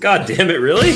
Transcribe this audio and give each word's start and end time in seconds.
God 0.00 0.26
damn 0.26 0.48
it, 0.48 0.60
really? 0.60 0.92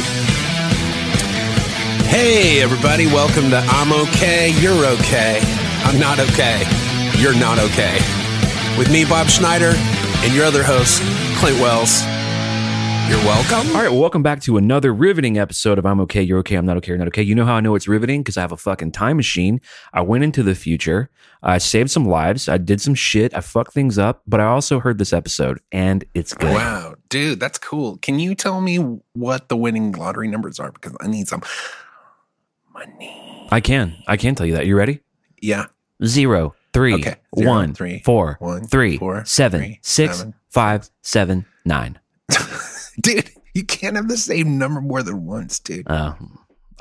Hey, 2.09 2.63
everybody, 2.63 3.07
welcome 3.07 3.51
to 3.51 3.59
I'm 3.59 3.93
Okay, 3.93 4.59
You're 4.63 4.87
Okay. 4.87 5.41
I'm 5.85 6.01
not 6.01 6.19
okay. 6.21 6.63
You're 7.19 7.39
not 7.39 7.59
okay. 7.59 7.99
With 8.79 8.91
me, 8.91 9.05
Bob 9.05 9.29
Schneider, 9.29 9.75
and 10.25 10.35
your 10.35 10.47
other 10.47 10.63
host, 10.63 11.03
Clint 11.37 11.61
Wells. 11.61 12.03
You're 13.09 13.19
welcome. 13.19 13.69
All 13.77 13.83
right, 13.83 13.91
well, 13.91 14.01
welcome 14.01 14.23
back 14.23 14.41
to 14.43 14.57
another 14.57 14.93
riveting 14.93 15.39
episode 15.39 15.79
of 15.79 15.85
I'm 15.85 16.01
okay, 16.01 16.23
you're 16.23 16.39
okay, 16.39 16.57
I'm 16.57 16.65
not 16.65 16.79
okay, 16.79 16.89
you're 16.89 16.99
not 16.99 17.07
okay. 17.09 17.23
You 17.23 17.35
know 17.35 17.45
how 17.45 17.55
I 17.55 17.61
know 17.61 17.75
it's 17.75 17.87
riveting? 17.87 18.23
Because 18.23 18.37
I 18.39 18.41
have 18.41 18.51
a 18.53 18.57
fucking 18.57 18.93
time 18.93 19.17
machine. 19.19 19.61
I 19.93 20.01
went 20.01 20.25
into 20.25 20.43
the 20.43 20.55
future. 20.55 21.11
I 21.43 21.59
saved 21.59 21.91
some 21.91 22.07
lives. 22.07 22.49
I 22.49 22.57
did 22.57 22.81
some 22.81 22.95
shit. 22.95 23.35
I 23.37 23.41
fucked 23.41 23.75
things 23.75 23.99
up, 23.99 24.23
but 24.27 24.41
I 24.41 24.45
also 24.47 24.81
heard 24.81 24.97
this 24.99 25.13
episode 25.13 25.61
and 25.71 26.05
it's 26.15 26.33
good. 26.33 26.55
Wow, 26.55 26.95
dude, 27.11 27.39
that's 27.41 27.59
cool. 27.59 27.99
Can 27.99 28.19
you 28.19 28.35
tell 28.35 28.61
me 28.63 28.79
what 29.13 29.49
the 29.49 29.57
winning 29.57 29.93
lottery 29.93 30.29
numbers 30.29 30.59
are? 30.59 30.73
Because 30.73 30.97
I 31.01 31.07
need 31.07 31.29
some 31.29 31.43
money. 32.73 33.47
I 33.51 33.61
can. 33.61 33.97
I 34.09 34.17
can 34.17 34.35
tell 34.35 34.47
you 34.47 34.55
that. 34.55 34.67
You 34.67 34.77
ready? 34.77 35.01
Yeah. 35.43 35.67
Zero, 36.05 36.55
three, 36.73 36.95
Okay. 36.95 37.17
Zero, 37.39 37.51
one, 37.51 37.75
three, 37.75 38.01
four, 38.05 38.37
one, 38.41 38.67
three, 38.67 38.97
four, 38.97 39.25
seven, 39.27 39.61
three, 39.61 39.79
six, 39.83 40.17
seven. 40.19 40.35
five, 40.49 40.89
seven, 41.03 41.45
nine. 41.67 41.99
Dude, 43.01 43.31
you 43.55 43.65
can't 43.65 43.97
have 43.97 44.09
the 44.09 44.17
same 44.17 44.59
number 44.59 44.81
more 44.81 45.03
than 45.03 45.25
once, 45.25 45.59
dude. 45.59 45.89
Uh, 45.89 46.15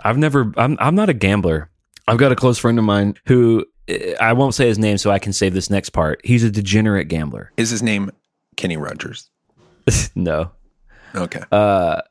I've 0.03 0.17
never. 0.17 0.51
I'm. 0.57 0.77
I'm 0.79 0.95
not 0.95 1.09
a 1.09 1.13
gambler. 1.13 1.69
I've 2.07 2.17
got 2.17 2.31
a 2.31 2.35
close 2.35 2.57
friend 2.57 2.77
of 2.77 2.85
mine 2.85 3.15
who 3.25 3.65
eh, 3.87 4.15
I 4.19 4.33
won't 4.33 4.53
say 4.55 4.67
his 4.67 4.77
name, 4.79 4.97
so 4.97 5.09
I 5.11 5.19
can 5.19 5.33
save 5.33 5.53
this 5.53 5.69
next 5.69 5.89
part. 5.91 6.19
He's 6.23 6.43
a 6.43 6.51
degenerate 6.51 7.07
gambler. 7.07 7.51
Is 7.57 7.69
his 7.69 7.81
name 7.83 8.11
Kenny 8.57 8.77
Rogers? 8.77 9.29
no. 10.15 10.51
Okay. 11.15 11.41
Uh, 11.51 12.01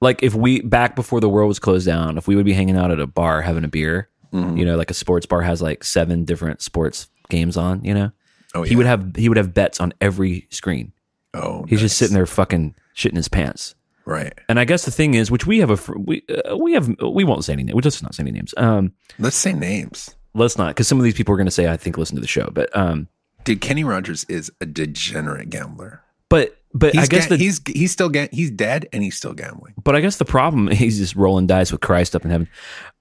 like 0.00 0.22
if 0.22 0.34
we 0.34 0.60
back 0.60 0.94
before 0.96 1.20
the 1.20 1.28
world 1.28 1.48
was 1.48 1.58
closed 1.58 1.86
down, 1.86 2.18
if 2.18 2.26
we 2.28 2.36
would 2.36 2.44
be 2.46 2.52
hanging 2.52 2.76
out 2.76 2.90
at 2.90 3.00
a 3.00 3.06
bar 3.06 3.42
having 3.42 3.64
a 3.64 3.68
beer, 3.68 4.08
Mhm. 4.32 4.58
you 4.58 4.64
know, 4.64 4.76
like 4.76 4.90
a 4.90 4.94
sports 4.94 5.26
bar 5.26 5.42
has 5.42 5.60
like 5.62 5.82
seven 5.84 6.24
different 6.24 6.60
sports 6.62 7.08
games 7.30 7.56
on, 7.56 7.82
you 7.84 7.94
know, 7.94 8.12
Oh, 8.54 8.62
yeah. 8.62 8.68
he 8.70 8.76
would 8.76 8.86
have 8.86 9.16
he 9.16 9.28
would 9.28 9.36
have 9.38 9.52
bets 9.54 9.80
on 9.80 9.92
every 10.00 10.46
screen. 10.50 10.92
Oh, 11.38 11.64
He's 11.68 11.80
just 11.80 11.96
sitting 11.98 12.14
there 12.14 12.26
fucking 12.26 12.74
shitting 12.96 13.16
his 13.16 13.28
pants. 13.28 13.74
Right. 14.04 14.32
And 14.48 14.58
I 14.58 14.64
guess 14.64 14.84
the 14.84 14.90
thing 14.90 15.14
is, 15.14 15.30
which 15.30 15.46
we 15.46 15.58
have 15.58 15.70
a 15.70 15.92
we 15.98 16.22
uh, 16.46 16.56
we 16.56 16.72
have 16.72 16.88
we 17.02 17.24
won't 17.24 17.44
say 17.44 17.52
any 17.52 17.62
names. 17.64 17.74
We'll 17.74 17.82
just 17.82 18.02
not 18.02 18.14
say 18.14 18.22
any 18.22 18.32
names. 18.32 18.54
Um, 18.56 18.92
Let's 19.18 19.36
say 19.36 19.52
names. 19.52 20.14
let's 20.34 20.56
not 20.56 20.68
because 20.68 20.88
some 20.88 20.98
of 20.98 21.04
these 21.04 21.14
people 21.14 21.34
are 21.34 21.36
going 21.36 21.46
to 21.46 21.50
say 21.50 21.70
I 21.70 21.76
think 21.76 21.98
listen 21.98 22.14
to 22.16 22.20
the 22.22 22.26
show, 22.26 22.48
but 22.52 22.74
um, 22.76 23.08
Dude, 23.44 23.60
Kenny 23.60 23.84
Rogers 23.84 24.24
is 24.24 24.50
a 24.60 24.66
degenerate 24.66 25.50
gambler. 25.50 26.02
but 26.30 26.54
but 26.74 26.94
He's 26.94 27.04
I 27.04 27.06
guess 27.06 27.26
ga- 27.26 27.36
the 27.36 27.42
he's 27.42 27.60
he's 27.66 27.92
still 27.92 28.08
ga- 28.08 28.28
he's 28.32 28.50
dead 28.50 28.88
and 28.92 29.02
he's 29.02 29.16
still 29.16 29.34
gambling. 29.34 29.74
but 29.84 29.94
I 29.94 30.00
guess 30.00 30.16
the 30.16 30.24
problem 30.24 30.68
he's 30.72 30.96
just 30.98 31.14
rolling 31.14 31.46
dice 31.46 31.70
with 31.70 31.82
Christ 31.82 32.16
up 32.16 32.24
in 32.24 32.30
heaven. 32.30 32.48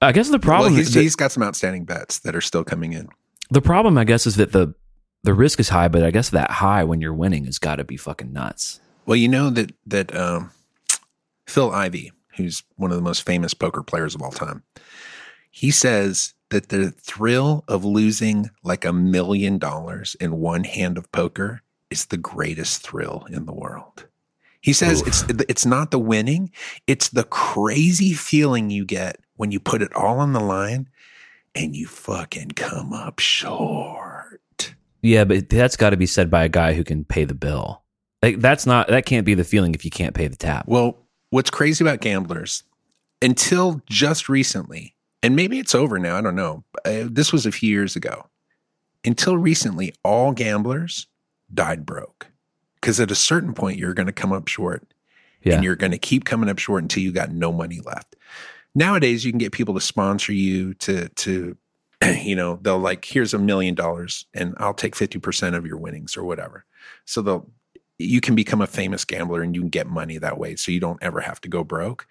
I 0.02 0.12
guess 0.12 0.30
the 0.30 0.40
problem 0.40 0.74
well, 0.74 0.78
he's, 0.80 0.94
the, 0.94 1.02
he's 1.02 1.16
got 1.16 1.32
some 1.32 1.44
outstanding 1.44 1.86
bets 1.86 2.20
that 2.20 2.36
are 2.36 2.42
still 2.42 2.64
coming 2.66 2.92
in. 2.94 3.08
the 3.50 3.62
problem 3.62 3.98
I 3.98 4.04
guess 4.04 4.28
is 4.28 4.36
that 4.36 4.52
the 4.52 4.74
the 5.23 5.34
risk 5.34 5.60
is 5.60 5.70
high, 5.70 5.88
but 5.88 6.04
I 6.04 6.12
guess 6.12 6.30
that 6.30 6.52
high 6.52 6.84
when 6.84 7.02
you're 7.02 7.14
winning 7.14 7.46
has 7.46 7.60
got 7.60 7.78
to 7.78 7.84
be 7.84 7.98
fucking 7.98 8.32
nuts. 8.32 8.80
Well, 9.06 9.18
you 9.18 9.28
know 9.28 9.50
that 9.50 9.72
that 9.86 10.16
um, 10.16 10.52
Phil 11.48 11.72
Ivey, 11.72 12.12
who's 12.36 12.64
one 12.76 12.92
of 12.92 12.98
the 12.98 13.04
most 13.04 13.26
famous 13.26 13.54
poker 13.54 13.84
players 13.84 14.16
of 14.16 14.22
all 14.22 14.32
time, 14.32 14.64
he 15.52 15.72
says 15.72 16.34
that 16.50 16.70
the 16.70 16.92
thrill 16.92 17.64
of 17.68 17.84
losing 17.84 18.50
like 18.64 18.86
a 18.86 18.94
million 18.94 19.58
dollars 19.58 20.16
in 20.20 20.40
one 20.40 20.64
hand 20.64 20.98
of 20.98 21.12
poker 21.12 21.62
is 21.90 22.06
the 22.06 22.18
greatest 22.18 22.81
thrill 22.81 23.26
in 23.30 23.46
the 23.46 23.54
world. 23.54 24.06
He 24.62 24.74
says 24.74 25.02
Oof. 25.02 25.08
it's 25.30 25.44
it's 25.48 25.66
not 25.66 25.92
the 25.92 26.00
winning, 26.00 26.52
it's 26.88 27.09
the 27.09 27.24
crazy 27.24 28.14
feeling 28.14 28.70
you 28.70 28.86
get 28.86 29.20
when 29.36 29.52
you 29.52 29.59
put 29.59 29.81
it 29.81 29.94
all 29.94 30.20
on 30.20 30.34
the 30.34 30.40
line 30.40 30.90
and 31.56 31.76
you 31.76 31.88
fucking 31.88 32.52
come 32.52 32.94
up 32.94 33.20
short. 33.20 34.06
Yeah, 35.07 35.23
but 35.23 35.50
that's 35.50 35.78
got 35.78 35.91
to 35.91 35.97
be 35.97 36.06
said 36.06 36.29
by 36.29 36.44
a 36.44 36.50
guy 36.50 36.73
who 36.73 36.84
can 36.84 37.06
pay 37.06 37.23
the 37.23 37.34
bill. 37.34 37.84
Like 38.22 38.41
that's 38.41 38.66
not 38.66 38.88
that 38.90 39.06
can't 39.06 39.25
be 39.25 39.35
the 39.35 39.44
feeling 39.44 39.73
if 39.73 39.85
you 39.85 39.91
can't 39.91 40.13
pay 40.13 40.28
the 40.28 40.35
tab. 40.35 40.66
Well, 40.68 40.97
what's 41.29 41.50
crazy 41.50 41.84
about 41.84 42.01
gamblers, 42.01 42.63
until 43.22 43.81
just 43.90 44.28
recently, 44.28 44.96
and 45.23 45.35
maybe 45.35 45.59
it's 45.59 45.73
over 45.75 45.97
now, 45.97 46.17
I 46.17 46.22
don't 46.22 46.35
know. 46.35 46.63
Uh, 46.84 47.03
this 47.06 47.31
was 47.31 47.46
a 47.46 47.51
few 47.51 47.69
years 47.69 47.96
ago. 47.96 48.28
Until 49.06 49.38
recently, 49.38 49.94
all 50.03 50.31
gamblers 50.34 51.07
died 51.53 51.85
broke. 51.85 52.28
Because 52.75 53.00
at 53.00 53.12
a 53.12 53.16
certain 53.16 53.53
point, 53.53 53.78
you're 53.78 53.94
going 53.94 54.07
to 54.07 54.12
come 54.13 54.34
up 54.34 54.47
short 54.47 54.94
Yeah. 55.44 55.56
and 55.56 55.63
you're 55.63 55.75
going 55.75 55.91
to 55.91 55.97
keep 55.97 56.25
coming 56.25 56.50
up 56.50 56.59
short 56.59 56.84
until 56.84 57.03
you 57.03 57.12
got 57.12 57.31
no 57.31 57.51
money 57.51 57.79
left. 57.79 58.16
Nowadays, 58.75 59.23
you 59.25 59.31
can 59.31 59.40
get 59.40 59.51
people 59.53 59.73
to 59.75 59.81
sponsor 59.81 60.34
you 60.34 60.73
to, 60.75 61.07
to, 61.09 61.57
you 62.22 62.35
know, 62.35 62.59
they'll 62.62 62.80
like, 62.80 63.06
here's 63.06 63.34
a 63.34 63.40
million 63.40 63.75
dollars 63.75 64.25
and 64.34 64.56
I'll 64.58 64.74
take 64.74 64.96
50% 64.96 65.56
of 65.56 65.66
your 65.66 65.78
winnings 65.78 66.18
or 66.18 66.24
whatever. 66.24 66.66
So 67.06 67.22
they'll, 67.22 67.50
you 68.00 68.22
can 68.22 68.35
become 68.35 68.62
a 68.62 68.68
famous 68.68 69.06
gambler 69.06 69.41
and 69.41 69.56
you 69.56 69.62
can 69.62 69.69
get 69.69 69.88
money 69.88 70.18
that 70.18 70.38
way. 70.38 70.56
So 70.56 70.72
you 70.72 70.80
don't 70.80 71.02
ever 71.02 71.22
have 71.22 71.41
to 71.41 71.50
go 71.50 71.63
broke. 71.63 72.08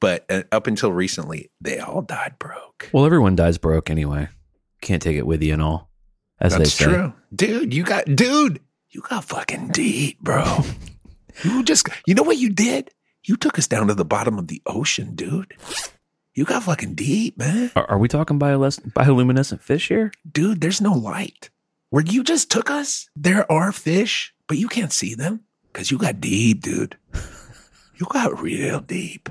But 0.00 0.24
uh, 0.30 0.42
up 0.52 0.66
until 0.66 0.92
recently, 0.92 1.50
they 1.60 1.78
all 1.78 2.02
died 2.02 2.34
broke. 2.38 2.90
Well, 2.92 3.06
everyone 3.06 3.34
dies 3.34 3.58
broke 3.58 3.90
anyway. 3.90 4.28
Can't 4.82 5.02
take 5.02 5.16
it 5.16 5.26
with 5.26 5.42
you 5.42 5.54
and 5.54 5.62
all. 5.62 5.90
As 6.38 6.52
they 6.52 6.58
That's 6.58 6.74
say. 6.74 6.84
true. 6.84 7.14
Dude, 7.34 7.72
you 7.72 7.82
got, 7.82 8.04
dude, 8.04 8.60
you 8.90 9.00
got 9.00 9.24
fucking 9.24 9.68
deep, 9.68 10.20
bro. 10.20 10.58
you 11.44 11.64
just, 11.64 11.88
you 12.06 12.14
know 12.14 12.22
what 12.22 12.38
you 12.38 12.50
did? 12.50 12.90
You 13.24 13.36
took 13.36 13.58
us 13.58 13.66
down 13.66 13.88
to 13.88 13.94
the 13.94 14.04
bottom 14.04 14.38
of 14.38 14.48
the 14.48 14.62
ocean, 14.66 15.14
dude. 15.14 15.54
You 16.36 16.44
got 16.44 16.64
fucking 16.64 16.94
deep, 16.94 17.38
man. 17.38 17.72
Are, 17.74 17.90
are 17.92 17.98
we 17.98 18.08
talking 18.08 18.38
biolus- 18.38 18.78
bioluminescent 18.92 19.60
fish 19.60 19.88
here? 19.88 20.12
Dude, 20.30 20.60
there's 20.60 20.82
no 20.82 20.92
light. 20.92 21.48
Where 21.88 22.04
you 22.04 22.22
just 22.22 22.50
took 22.50 22.70
us, 22.70 23.08
there 23.16 23.50
are 23.50 23.72
fish, 23.72 24.34
but 24.46 24.58
you 24.58 24.68
can't 24.68 24.92
see 24.92 25.14
them 25.14 25.40
because 25.72 25.90
you 25.90 25.96
got 25.96 26.20
deep, 26.20 26.60
dude. 26.60 26.96
You 27.96 28.06
got 28.10 28.42
real 28.42 28.80
deep. 28.80 29.30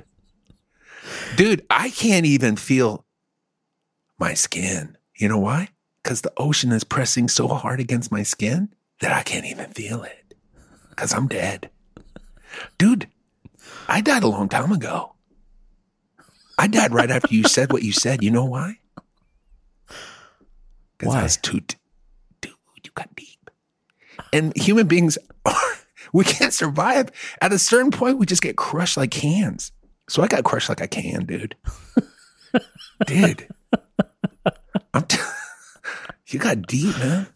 Dude, 1.35 1.63
I 1.69 1.91
can't 1.91 2.25
even 2.25 2.55
feel 2.55 3.05
my 4.17 4.33
skin. 4.33 4.97
You 5.15 5.29
know 5.29 5.37
why? 5.37 5.69
Because 6.01 6.21
the 6.21 6.33
ocean 6.37 6.71
is 6.71 6.83
pressing 6.83 7.27
so 7.27 7.47
hard 7.47 7.79
against 7.79 8.11
my 8.11 8.23
skin 8.23 8.73
that 9.01 9.11
I 9.11 9.21
can't 9.21 9.45
even 9.45 9.69
feel 9.69 10.01
it 10.01 10.33
because 10.89 11.13
I'm 11.13 11.27
dead. 11.27 11.69
Dude, 12.79 13.07
I 13.87 14.01
died 14.01 14.23
a 14.23 14.27
long 14.27 14.49
time 14.49 14.71
ago. 14.71 15.14
I 16.57 16.67
died 16.67 16.93
right 16.93 17.11
after 17.11 17.33
you 17.33 17.43
said 17.43 17.71
what 17.71 17.83
you 17.83 17.91
said. 17.91 18.23
You 18.23 18.31
know 18.31 18.45
why? 18.45 18.77
Because 20.97 21.13
Why? 21.13 21.19
I 21.19 21.23
was 21.23 21.37
too, 21.37 21.59
d- 21.59 21.75
dude, 22.41 22.53
you 22.83 22.91
got 22.95 23.13
deep. 23.15 23.49
And 24.31 24.55
human 24.55 24.87
beings 24.87 25.17
are, 25.45 25.53
we 26.13 26.23
can't 26.23 26.53
survive. 26.53 27.11
At 27.41 27.51
a 27.51 27.59
certain 27.59 27.91
point, 27.91 28.17
we 28.17 28.25
just 28.25 28.41
get 28.41 28.55
crushed 28.55 28.95
like 28.97 29.11
cans. 29.11 29.71
So 30.09 30.23
I 30.23 30.27
got 30.27 30.43
crushed 30.43 30.69
like 30.69 30.81
a 30.81 30.87
can, 30.87 31.25
dude. 31.25 31.55
dude. 33.07 33.47
I'm 34.93 35.03
t- 35.03 35.19
you 36.27 36.39
got 36.39 36.65
deep, 36.67 36.97
man. 36.99 37.27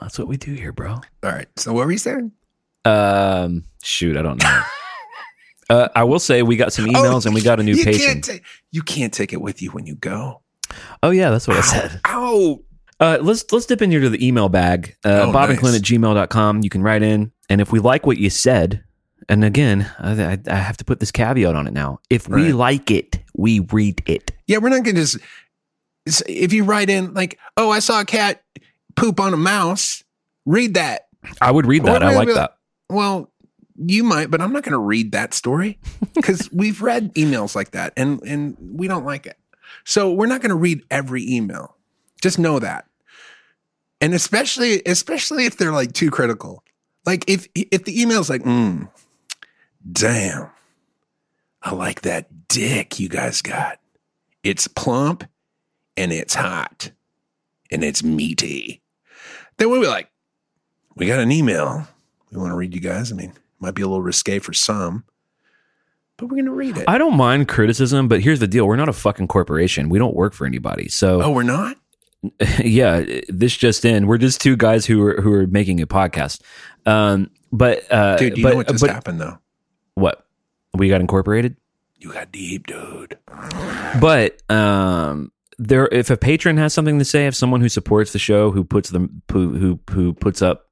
That's 0.00 0.18
what 0.18 0.28
we 0.28 0.36
do 0.36 0.52
here, 0.52 0.72
bro. 0.72 0.92
All 0.92 1.02
right. 1.22 1.48
So 1.56 1.72
what 1.72 1.86
were 1.86 1.92
you 1.92 1.98
saying? 1.98 2.32
Um, 2.84 3.64
shoot, 3.82 4.16
I 4.16 4.22
don't 4.22 4.42
know. 4.42 4.62
Uh, 5.68 5.88
I 5.94 6.04
will 6.04 6.18
say 6.18 6.42
we 6.42 6.56
got 6.56 6.72
some 6.72 6.86
emails 6.86 7.26
and 7.26 7.34
we 7.34 7.42
got 7.42 7.60
a 7.60 7.62
new 7.62 7.72
Oh, 7.74 7.76
you 7.76 7.84
patient. 7.84 8.26
Can't 8.26 8.40
ta- 8.42 8.46
you 8.70 8.82
can't 8.82 9.12
take 9.12 9.32
it 9.32 9.40
with 9.40 9.60
you 9.62 9.70
when 9.70 9.86
you 9.86 9.94
go. 9.96 10.42
oh 11.02 11.10
yeah, 11.10 11.30
that's 11.30 11.46
what 11.48 11.56
I 11.56 11.60
said. 11.62 12.00
Ow. 12.06 12.60
Uh, 13.00 13.18
let's 13.22 13.44
let's 13.52 13.64
dip 13.66 13.80
into 13.80 14.08
the 14.08 14.26
email 14.26 14.48
bag. 14.48 14.96
Uh, 15.04 15.26
Oh, 15.28 15.32
Bob 15.32 15.50
and. 15.50 15.58
Clint 15.58 15.76
at 15.76 15.82
gmail.com. 15.82 16.62
You 16.62 16.70
can 16.70 16.82
write 16.82 17.02
in. 17.02 17.30
And 17.48 17.60
if 17.60 17.70
we 17.70 17.78
like 17.78 18.04
what 18.06 18.18
you 18.18 18.28
said, 18.28 18.82
and 19.28 19.44
again, 19.44 19.90
I, 19.98 20.32
I, 20.32 20.38
I 20.48 20.54
have 20.56 20.76
to 20.78 20.84
put 20.84 21.00
this 21.00 21.10
caveat 21.12 21.54
on 21.54 21.66
it 21.66 21.72
now. 21.72 22.00
If 22.10 22.28
we 22.28 22.52
like 22.52 22.90
it, 22.90 23.18
we 23.36 23.60
read 23.60 24.02
it. 24.06 24.32
Yeah, 24.46 24.58
we're 24.58 24.68
not 24.70 24.82
going 24.84 24.96
to 24.96 25.02
just. 25.02 25.18
If 26.26 26.52
you 26.52 26.64
write 26.64 26.88
in 26.90 27.14
like, 27.14 27.38
"Oh, 27.56 27.70
I 27.70 27.78
saw 27.80 28.00
a 28.00 28.04
cat 28.04 28.42
poop 28.96 29.20
on 29.20 29.32
a 29.32 29.36
mouse," 29.36 30.02
read 30.46 30.74
that. 30.74 31.02
I 31.40 31.50
would 31.50 31.66
read 31.66 31.84
that. 31.84 32.02
I 32.02 32.08
would 32.16 32.26
like 32.26 32.34
that. 32.34 32.56
Well, 32.90 33.30
you 33.86 34.02
might, 34.04 34.30
but 34.30 34.40
I'm 34.40 34.52
not 34.52 34.62
going 34.62 34.72
to 34.72 34.78
read 34.78 35.12
that 35.12 35.34
story 35.34 35.78
because 36.14 36.50
we've 36.52 36.82
read 36.82 37.14
emails 37.14 37.54
like 37.54 37.72
that, 37.72 37.92
and 37.96 38.20
and 38.22 38.56
we 38.60 38.88
don't 38.88 39.04
like 39.04 39.26
it. 39.26 39.38
So 39.84 40.12
we're 40.12 40.26
not 40.26 40.40
going 40.40 40.50
to 40.50 40.56
read 40.56 40.82
every 40.90 41.28
email. 41.28 41.76
Just 42.20 42.38
know 42.38 42.58
that, 42.58 42.86
and 44.00 44.14
especially 44.14 44.82
especially 44.86 45.46
if 45.46 45.56
they're 45.56 45.72
like 45.72 45.92
too 45.92 46.10
critical. 46.10 46.64
Like 47.06 47.24
if 47.28 47.48
if 47.54 47.84
the 47.84 48.00
email's 48.00 48.28
like, 48.28 48.42
mm, 48.42 48.88
"Damn, 49.90 50.50
I 51.62 51.74
like 51.74 52.02
that 52.02 52.48
dick 52.48 52.98
you 52.98 53.08
guys 53.08 53.42
got. 53.42 53.78
It's 54.42 54.68
plump 54.68 55.24
and 55.96 56.12
it's 56.12 56.34
hot 56.34 56.90
and 57.70 57.84
it's 57.84 58.02
meaty." 58.02 58.82
Then 59.56 59.70
we'll 59.70 59.80
be 59.80 59.88
like, 59.88 60.10
"We 60.96 61.06
got 61.06 61.20
an 61.20 61.32
email." 61.32 61.86
we 62.30 62.38
want 62.38 62.50
to 62.50 62.56
read 62.56 62.74
you 62.74 62.80
guys. 62.80 63.12
I 63.12 63.14
mean, 63.14 63.32
might 63.60 63.74
be 63.74 63.82
a 63.82 63.86
little 63.86 64.02
risque 64.02 64.38
for 64.38 64.52
some, 64.52 65.04
but 66.16 66.26
we're 66.26 66.36
gonna 66.36 66.52
read 66.52 66.76
it. 66.78 66.84
I 66.88 66.98
don't 66.98 67.16
mind 67.16 67.48
criticism, 67.48 68.08
but 68.08 68.20
here's 68.20 68.40
the 68.40 68.48
deal: 68.48 68.66
we're 68.66 68.76
not 68.76 68.88
a 68.88 68.92
fucking 68.92 69.28
corporation. 69.28 69.88
We 69.88 69.98
don't 69.98 70.14
work 70.14 70.34
for 70.34 70.46
anybody. 70.46 70.88
So 70.88 71.22
oh, 71.22 71.30
we're 71.30 71.42
not. 71.42 71.76
yeah, 72.64 73.04
this 73.28 73.56
just 73.56 73.84
in. 73.84 74.06
We're 74.06 74.18
just 74.18 74.40
two 74.40 74.56
guys 74.56 74.86
who 74.86 75.02
are 75.04 75.20
who 75.20 75.32
are 75.32 75.46
making 75.46 75.80
a 75.80 75.86
podcast. 75.86 76.40
Um, 76.86 77.30
but 77.52 77.90
uh, 77.92 78.16
Dude, 78.16 78.36
you 78.36 78.42
but, 78.42 78.50
know 78.50 78.56
what 78.56 78.68
just 78.68 78.80
but 78.80 78.90
happened 78.90 79.20
though? 79.20 79.38
what 79.94 80.26
we 80.74 80.88
got 80.88 81.00
incorporated. 81.00 81.56
You 81.96 82.12
got 82.12 82.30
deep, 82.30 82.66
dude. 82.66 83.18
But 84.00 84.40
um, 84.50 85.32
there, 85.58 85.88
if 85.88 86.10
a 86.10 86.16
patron 86.16 86.56
has 86.56 86.72
something 86.72 86.98
to 86.98 87.04
say, 87.04 87.26
if 87.26 87.34
someone 87.34 87.60
who 87.60 87.68
supports 87.68 88.12
the 88.12 88.18
show, 88.18 88.50
who 88.52 88.64
puts 88.64 88.90
them, 88.90 89.22
who 89.30 89.54
who, 89.56 89.80
who 89.90 90.12
puts 90.14 90.40
up 90.40 90.67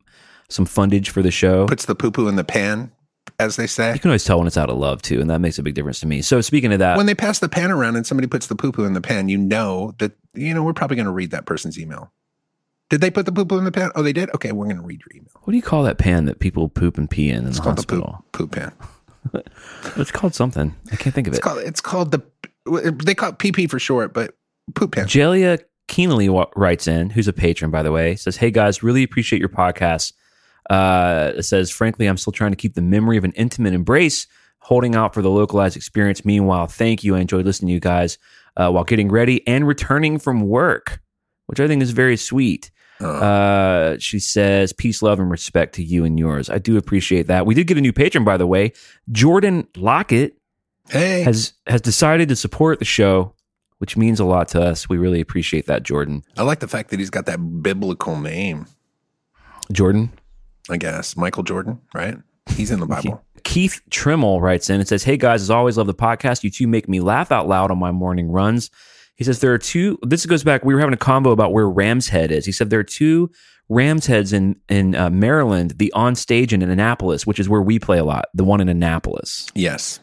some 0.48 0.66
fundage 0.66 1.08
for 1.08 1.22
the 1.22 1.30
show, 1.30 1.66
Puts 1.66 1.84
the 1.86 1.94
poo 1.94 2.10
poo 2.10 2.28
in 2.28 2.36
the 2.36 2.44
pan, 2.44 2.92
as 3.38 3.56
they 3.56 3.66
say. 3.66 3.92
you 3.94 3.98
can 3.98 4.10
always 4.10 4.24
tell 4.24 4.38
when 4.38 4.46
it's 4.46 4.56
out 4.56 4.70
of 4.70 4.76
love 4.78 5.02
too, 5.02 5.20
and 5.20 5.28
that 5.30 5.40
makes 5.40 5.58
a 5.58 5.62
big 5.62 5.74
difference 5.74 6.00
to 6.00 6.06
me. 6.06 6.22
So 6.22 6.40
speaking 6.40 6.72
of 6.72 6.78
that, 6.78 6.96
When 6.96 7.06
they 7.06 7.14
pass 7.14 7.38
the 7.38 7.48
pan 7.48 7.70
around 7.70 7.96
and 7.96 8.06
somebody 8.06 8.26
puts 8.28 8.46
the 8.46 8.54
poo 8.56 8.72
poo 8.72 8.84
in 8.84 8.92
the 8.92 9.00
pan, 9.00 9.28
you 9.28 9.38
know 9.38 9.94
that 9.98 10.12
you 10.34 10.52
know 10.54 10.62
we're 10.62 10.72
probably 10.72 10.96
gonna 10.96 11.12
read 11.12 11.30
that 11.32 11.46
person's 11.46 11.78
email. 11.78 12.12
Did 12.88 13.00
they 13.00 13.10
put 13.10 13.26
the 13.26 13.32
poo 13.32 13.44
poo 13.44 13.58
in 13.58 13.64
the 13.64 13.72
pan? 13.72 13.90
Oh, 13.96 14.02
they 14.02 14.12
did. 14.12 14.30
Okay, 14.34 14.52
we're 14.52 14.68
gonna 14.68 14.82
read 14.82 15.00
your 15.00 15.16
email. 15.16 15.30
what 15.42 15.50
do 15.50 15.56
you 15.56 15.62
call 15.62 15.82
that 15.84 15.98
pan 15.98 16.26
that 16.26 16.38
people 16.38 16.68
poop 16.68 16.96
and 16.98 17.10
pee 17.10 17.30
in 17.30 17.38
in 17.38 17.46
It's 17.48 17.56
the 17.56 17.62
called 17.64 17.76
hospital? 17.78 18.24
the 18.32 18.38
poop 18.38 18.52
poop 18.52 18.52
pan. 18.52 18.72
It's 19.96 20.12
called 20.12 20.34
something. 20.34 20.74
I 20.92 20.96
can't 20.96 21.14
think 21.14 21.26
of 21.26 21.32
It's 21.32 21.38
it. 21.38 21.42
called 21.42 21.58
it's 21.58 21.80
called 21.80 22.12
the 22.12 22.22
they 23.04 23.14
call 23.14 23.30
it 23.30 23.38
PP 23.38 23.68
for 23.68 23.78
short, 23.80 24.12
but 24.14 24.34
poop 24.74 24.92
pan. 24.94 25.06
Jelia 25.06 25.60
Keenly 25.88 26.28
writes 26.56 26.86
in, 26.88 27.10
who's 27.10 27.28
a 27.28 27.32
patron, 27.32 27.70
by 27.70 27.82
the 27.82 27.92
way, 27.92 28.16
says, 28.16 28.36
Hey 28.36 28.50
guys, 28.50 28.82
really 28.82 29.02
appreciate 29.04 29.38
your 29.40 29.48
podcast. 29.48 30.12
Uh, 30.70 31.32
it 31.36 31.42
says, 31.44 31.70
Frankly, 31.70 32.06
I'm 32.06 32.16
still 32.16 32.32
trying 32.32 32.52
to 32.52 32.56
keep 32.56 32.74
the 32.74 32.82
memory 32.82 33.16
of 33.16 33.24
an 33.24 33.32
intimate 33.32 33.74
embrace, 33.74 34.26
holding 34.60 34.94
out 34.94 35.14
for 35.14 35.22
the 35.22 35.30
localized 35.30 35.76
experience. 35.76 36.24
Meanwhile, 36.24 36.66
thank 36.66 37.04
you. 37.04 37.16
I 37.16 37.20
enjoyed 37.20 37.46
listening 37.46 37.68
to 37.68 37.74
you 37.74 37.80
guys 37.80 38.18
uh, 38.56 38.70
while 38.70 38.84
getting 38.84 39.08
ready 39.08 39.46
and 39.46 39.66
returning 39.66 40.18
from 40.18 40.42
work, 40.42 41.00
which 41.46 41.60
I 41.60 41.68
think 41.68 41.82
is 41.82 41.92
very 41.92 42.16
sweet. 42.16 42.70
Oh. 43.00 43.10
Uh, 43.10 43.96
she 43.98 44.18
says, 44.18 44.72
Peace, 44.72 45.02
love, 45.02 45.20
and 45.20 45.30
respect 45.30 45.74
to 45.74 45.82
you 45.82 46.04
and 46.04 46.18
yours. 46.18 46.48
I 46.48 46.58
do 46.58 46.76
appreciate 46.76 47.26
that. 47.26 47.46
We 47.46 47.54
did 47.54 47.66
get 47.66 47.76
a 47.76 47.80
new 47.80 47.92
patron, 47.92 48.24
by 48.24 48.36
the 48.36 48.46
way. 48.46 48.72
Jordan 49.12 49.68
Lockett 49.76 50.38
hey, 50.88 51.22
has 51.22 51.52
has 51.66 51.80
decided 51.80 52.28
to 52.30 52.36
support 52.36 52.78
the 52.78 52.84
show, 52.84 53.34
which 53.78 53.96
means 53.96 54.18
a 54.18 54.24
lot 54.24 54.48
to 54.48 54.62
us. 54.62 54.88
We 54.88 54.96
really 54.96 55.20
appreciate 55.20 55.66
that, 55.66 55.82
Jordan. 55.82 56.24
I 56.36 56.42
like 56.42 56.60
the 56.60 56.68
fact 56.68 56.90
that 56.90 56.98
he's 56.98 57.10
got 57.10 57.26
that 57.26 57.62
biblical 57.62 58.18
name. 58.18 58.66
Jordan. 59.70 60.12
I 60.68 60.76
guess 60.76 61.16
Michael 61.16 61.42
Jordan, 61.42 61.80
right? 61.94 62.16
He's 62.50 62.70
in 62.70 62.80
the 62.80 62.86
Bible. 62.86 63.22
Keith 63.44 63.80
Trimmel 63.90 64.40
writes 64.40 64.68
in 64.70 64.80
and 64.80 64.88
says, 64.88 65.04
Hey 65.04 65.16
guys, 65.16 65.42
as 65.42 65.50
always, 65.50 65.76
love 65.78 65.86
the 65.86 65.94
podcast. 65.94 66.42
You 66.42 66.50
two 66.50 66.66
make 66.66 66.88
me 66.88 67.00
laugh 67.00 67.30
out 67.30 67.46
loud 67.48 67.70
on 67.70 67.78
my 67.78 67.92
morning 67.92 68.30
runs. 68.30 68.70
He 69.16 69.24
says, 69.24 69.40
There 69.40 69.52
are 69.52 69.58
two, 69.58 69.98
this 70.02 70.26
goes 70.26 70.42
back, 70.44 70.64
we 70.64 70.74
were 70.74 70.80
having 70.80 70.94
a 70.94 70.98
combo 70.98 71.30
about 71.30 71.52
where 71.52 71.68
Ram's 71.68 72.08
Head 72.08 72.30
is. 72.32 72.44
He 72.46 72.52
said, 72.52 72.70
There 72.70 72.80
are 72.80 72.84
two 72.84 73.30
Ram's 73.68 74.06
Heads 74.06 74.32
in, 74.32 74.56
in 74.68 74.94
uh, 74.94 75.10
Maryland, 75.10 75.74
the 75.78 75.92
on 75.92 76.14
stage 76.14 76.52
in 76.52 76.62
Annapolis, 76.62 77.26
which 77.26 77.38
is 77.40 77.48
where 77.48 77.62
we 77.62 77.78
play 77.78 77.98
a 77.98 78.04
lot, 78.04 78.26
the 78.34 78.44
one 78.44 78.60
in 78.60 78.68
Annapolis. 78.68 79.48
Yes. 79.54 80.00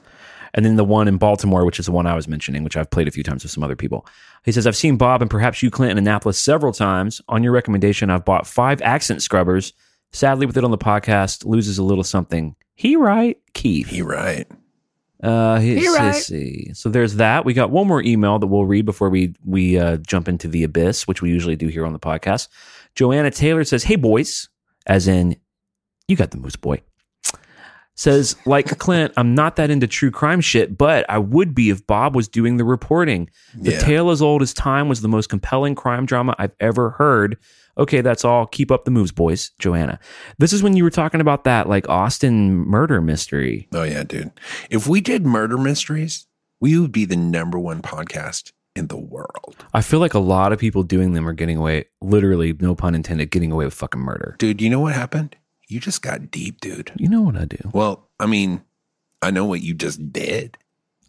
and 0.53 0.65
then 0.65 0.75
the 0.75 0.83
one 0.85 1.07
in 1.07 1.17
Baltimore, 1.17 1.65
which 1.65 1.79
is 1.79 1.85
the 1.85 1.91
one 1.91 2.05
I 2.05 2.15
was 2.15 2.27
mentioning, 2.27 2.63
which 2.63 2.77
I've 2.77 2.89
played 2.91 3.07
a 3.07 3.11
few 3.11 3.23
times 3.23 3.43
with 3.43 3.51
some 3.51 3.63
other 3.63 3.75
people. 3.75 4.05
He 4.43 4.51
says, 4.51 4.67
I've 4.67 4.75
seen 4.75 4.97
Bob 4.97 5.21
and 5.21 5.31
perhaps 5.31 5.63
you, 5.63 5.71
Clint, 5.71 5.91
in 5.91 5.97
Annapolis 5.97 6.37
several 6.37 6.73
times. 6.73 7.21
On 7.29 7.41
your 7.43 7.53
recommendation, 7.53 8.09
I've 8.09 8.25
bought 8.25 8.45
five 8.47 8.81
accent 8.81 9.21
scrubbers. 9.21 9.73
Sadly, 10.13 10.45
with 10.45 10.57
it 10.57 10.63
on 10.63 10.71
the 10.71 10.77
podcast, 10.77 11.45
loses 11.45 11.77
a 11.79 11.83
little 11.83 12.03
something. 12.03 12.55
He 12.75 12.95
right, 12.95 13.37
Keith. 13.53 13.87
He 13.87 14.01
right. 14.01 14.47
Uh, 15.21 15.57
his, 15.59 15.81
He 15.81 15.87
right. 15.89 16.05
let's 16.05 16.25
see. 16.25 16.71
So 16.73 16.89
there's 16.89 17.15
that. 17.15 17.45
We 17.45 17.53
got 17.53 17.71
one 17.71 17.87
more 17.87 18.01
email 18.03 18.39
that 18.39 18.47
we'll 18.47 18.65
read 18.65 18.85
before 18.85 19.09
we 19.09 19.33
we 19.45 19.77
uh, 19.79 19.97
jump 19.97 20.27
into 20.27 20.47
the 20.47 20.63
abyss, 20.63 21.07
which 21.07 21.21
we 21.21 21.29
usually 21.29 21.55
do 21.55 21.67
here 21.67 21.85
on 21.85 21.93
the 21.93 21.99
podcast. 21.99 22.47
Joanna 22.95 23.31
Taylor 23.31 23.63
says, 23.63 23.83
"Hey 23.83 23.95
boys," 23.95 24.49
as 24.85 25.07
in 25.07 25.37
you 26.07 26.15
got 26.15 26.31
the 26.31 26.37
moose 26.37 26.57
boy. 26.57 26.81
Says 27.95 28.35
like 28.45 28.77
Clint, 28.79 29.13
I'm 29.17 29.35
not 29.35 29.55
that 29.57 29.69
into 29.69 29.85
true 29.87 30.09
crime 30.09 30.41
shit, 30.41 30.77
but 30.77 31.05
I 31.09 31.19
would 31.19 31.53
be 31.53 31.69
if 31.69 31.85
Bob 31.85 32.15
was 32.15 32.27
doing 32.27 32.57
the 32.57 32.63
reporting. 32.63 33.29
The 33.55 33.73
Yeah. 33.73 33.79
tale 33.79 34.09
as 34.09 34.21
old 34.21 34.41
as 34.41 34.53
time 34.53 34.89
was 34.89 35.01
the 35.01 35.07
most 35.07 35.29
compelling 35.29 35.75
crime 35.75 36.05
drama 36.07 36.35
I've 36.39 36.55
ever 36.59 36.91
heard. 36.91 37.37
Okay, 37.77 38.01
that's 38.01 38.25
all. 38.25 38.45
Keep 38.47 38.71
up 38.71 38.85
the 38.85 38.91
moves, 38.91 39.11
boys. 39.11 39.51
Joanna. 39.59 39.99
This 40.39 40.53
is 40.53 40.63
when 40.63 40.75
you 40.75 40.83
were 40.83 40.89
talking 40.89 41.21
about 41.21 41.43
that 41.43 41.69
like 41.69 41.87
Austin 41.87 42.53
murder 42.55 42.99
mystery. 42.99 43.67
Oh 43.73 43.83
yeah, 43.83 44.03
dude. 44.03 44.31
If 44.71 44.87
we 44.87 44.99
did 45.01 45.25
murder 45.25 45.57
mysteries, 45.57 46.25
we 46.59 46.79
would 46.79 46.91
be 46.91 47.05
the 47.05 47.15
number 47.15 47.59
one 47.59 47.81
podcast 47.83 48.51
in 48.75 48.87
the 48.87 48.97
world. 48.97 49.55
I 49.73 49.81
feel 49.81 49.99
like 49.99 50.15
a 50.15 50.19
lot 50.19 50.51
of 50.51 50.57
people 50.59 50.81
doing 50.81 51.13
them 51.13 51.27
are 51.27 51.33
getting 51.33 51.57
away, 51.57 51.85
literally, 52.01 52.53
no 52.59 52.73
pun 52.73 52.95
intended, 52.95 53.29
getting 53.29 53.51
away 53.51 53.65
with 53.65 53.73
fucking 53.75 54.01
murder. 54.01 54.35
Dude, 54.39 54.61
you 54.61 54.69
know 54.71 54.79
what 54.79 54.93
happened? 54.95 55.35
You 55.73 55.79
just 55.79 56.03
got 56.03 56.29
deep, 56.29 56.61
dude. 56.61 56.91
You 56.97 57.09
know 57.09 57.23
what 57.23 57.35
I 57.35 57.45
do. 57.45 57.57
Well, 57.73 58.07
I 58.19 58.27
mean, 58.27 58.61
I 59.23 59.31
know 59.31 59.45
what 59.45 59.61
you 59.63 59.73
just 59.73 60.13
did. 60.13 60.55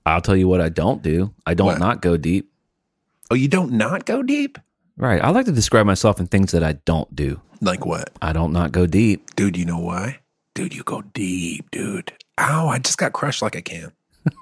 I'll 0.06 0.22
tell 0.22 0.36
you 0.36 0.48
what 0.48 0.62
I 0.62 0.70
don't 0.70 1.02
do. 1.02 1.34
I 1.44 1.52
don't 1.52 1.66
What? 1.66 1.78
not 1.78 2.00
go 2.00 2.16
deep. 2.16 2.50
Oh, 3.30 3.34
you 3.34 3.46
don't 3.46 3.72
not 3.72 4.06
go 4.06 4.22
deep? 4.22 4.58
Right. 4.96 5.22
I 5.22 5.28
like 5.30 5.44
to 5.44 5.52
describe 5.52 5.84
myself 5.84 6.18
in 6.18 6.28
things 6.28 6.52
that 6.52 6.62
I 6.64 6.72
don't 6.86 7.14
do. 7.14 7.42
Like 7.60 7.84
what? 7.84 8.08
I 8.22 8.32
don't 8.32 8.54
not 8.54 8.72
go 8.72 8.86
deep. 8.86 9.34
Dude, 9.36 9.58
you 9.58 9.66
know 9.66 9.78
why? 9.78 10.20
Dude, 10.54 10.74
you 10.74 10.82
go 10.82 11.02
deep, 11.12 11.70
dude. 11.70 12.14
Ow, 12.38 12.68
I 12.68 12.78
just 12.78 12.96
got 12.96 13.12
crushed 13.12 13.42
like 13.42 13.56
a 13.56 13.60
can. 13.62 13.92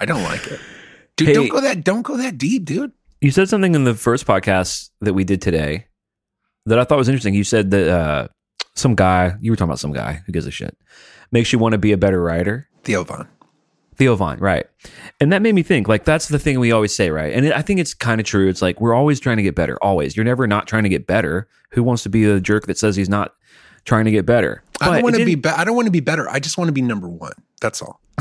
I 0.00 0.04
don't 0.04 0.22
like 0.22 0.46
it. 0.46 0.60
Dude, 1.16 1.28
Hey. 1.28 1.34
don't 1.34 1.48
go 1.48 1.60
that 1.60 1.82
don't 1.84 2.02
go 2.02 2.16
that 2.16 2.38
deep, 2.38 2.64
dude. 2.64 2.92
You 3.20 3.32
said 3.32 3.48
something 3.48 3.74
in 3.74 3.82
the 3.84 3.94
first 3.94 4.24
podcast 4.24 4.90
that 5.00 5.14
we 5.14 5.24
did 5.24 5.42
today 5.42 5.86
that 6.66 6.78
I 6.78 6.84
thought 6.84 6.98
was 6.98 7.08
interesting. 7.08 7.34
You 7.34 7.44
said 7.44 7.70
that 7.70 7.88
uh, 7.88 8.28
some 8.74 8.94
guy, 8.94 9.34
you 9.40 9.50
were 9.50 9.56
talking 9.56 9.70
about 9.70 9.80
some 9.80 9.92
guy 9.92 10.22
who 10.26 10.32
gives 10.32 10.46
a 10.46 10.50
shit, 10.50 10.76
makes 11.30 11.52
you 11.52 11.58
want 11.58 11.72
to 11.72 11.78
be 11.78 11.92
a 11.92 11.96
better 11.96 12.22
writer. 12.22 12.68
Theo 12.84 13.04
Von. 13.04 13.28
Theo 13.96 14.16
Von, 14.16 14.38
right. 14.38 14.66
And 15.20 15.32
that 15.32 15.42
made 15.42 15.54
me 15.54 15.62
think, 15.62 15.86
like, 15.86 16.04
that's 16.04 16.28
the 16.28 16.38
thing 16.38 16.58
we 16.58 16.72
always 16.72 16.94
say, 16.94 17.10
right? 17.10 17.32
And 17.32 17.52
I 17.52 17.62
think 17.62 17.78
it's 17.78 17.94
kind 17.94 18.20
of 18.20 18.26
true. 18.26 18.48
It's 18.48 18.62
like, 18.62 18.80
we're 18.80 18.94
always 18.94 19.20
trying 19.20 19.36
to 19.36 19.42
get 19.42 19.54
better, 19.54 19.78
always. 19.82 20.16
You're 20.16 20.24
never 20.24 20.46
not 20.46 20.66
trying 20.66 20.84
to 20.84 20.88
get 20.88 21.06
better. 21.06 21.48
Who 21.72 21.82
wants 21.82 22.02
to 22.04 22.08
be 22.08 22.24
a 22.24 22.40
jerk 22.40 22.66
that 22.66 22.78
says 22.78 22.96
he's 22.96 23.08
not 23.08 23.34
trying 23.84 24.06
to 24.06 24.10
get 24.10 24.24
better? 24.24 24.62
I 24.80 24.94
don't 24.94 25.02
want 25.02 25.16
to 25.16 25.24
be, 25.24 25.34
be 25.34 25.48
I 25.48 25.64
don't 25.64 25.76
want 25.76 25.86
to 25.86 25.92
be 25.92 26.00
better. 26.00 26.28
I 26.28 26.40
just 26.40 26.58
want 26.58 26.68
to 26.68 26.72
be 26.72 26.82
number 26.82 27.08
1. 27.08 27.32
That's 27.60 27.82
all. 27.82 28.00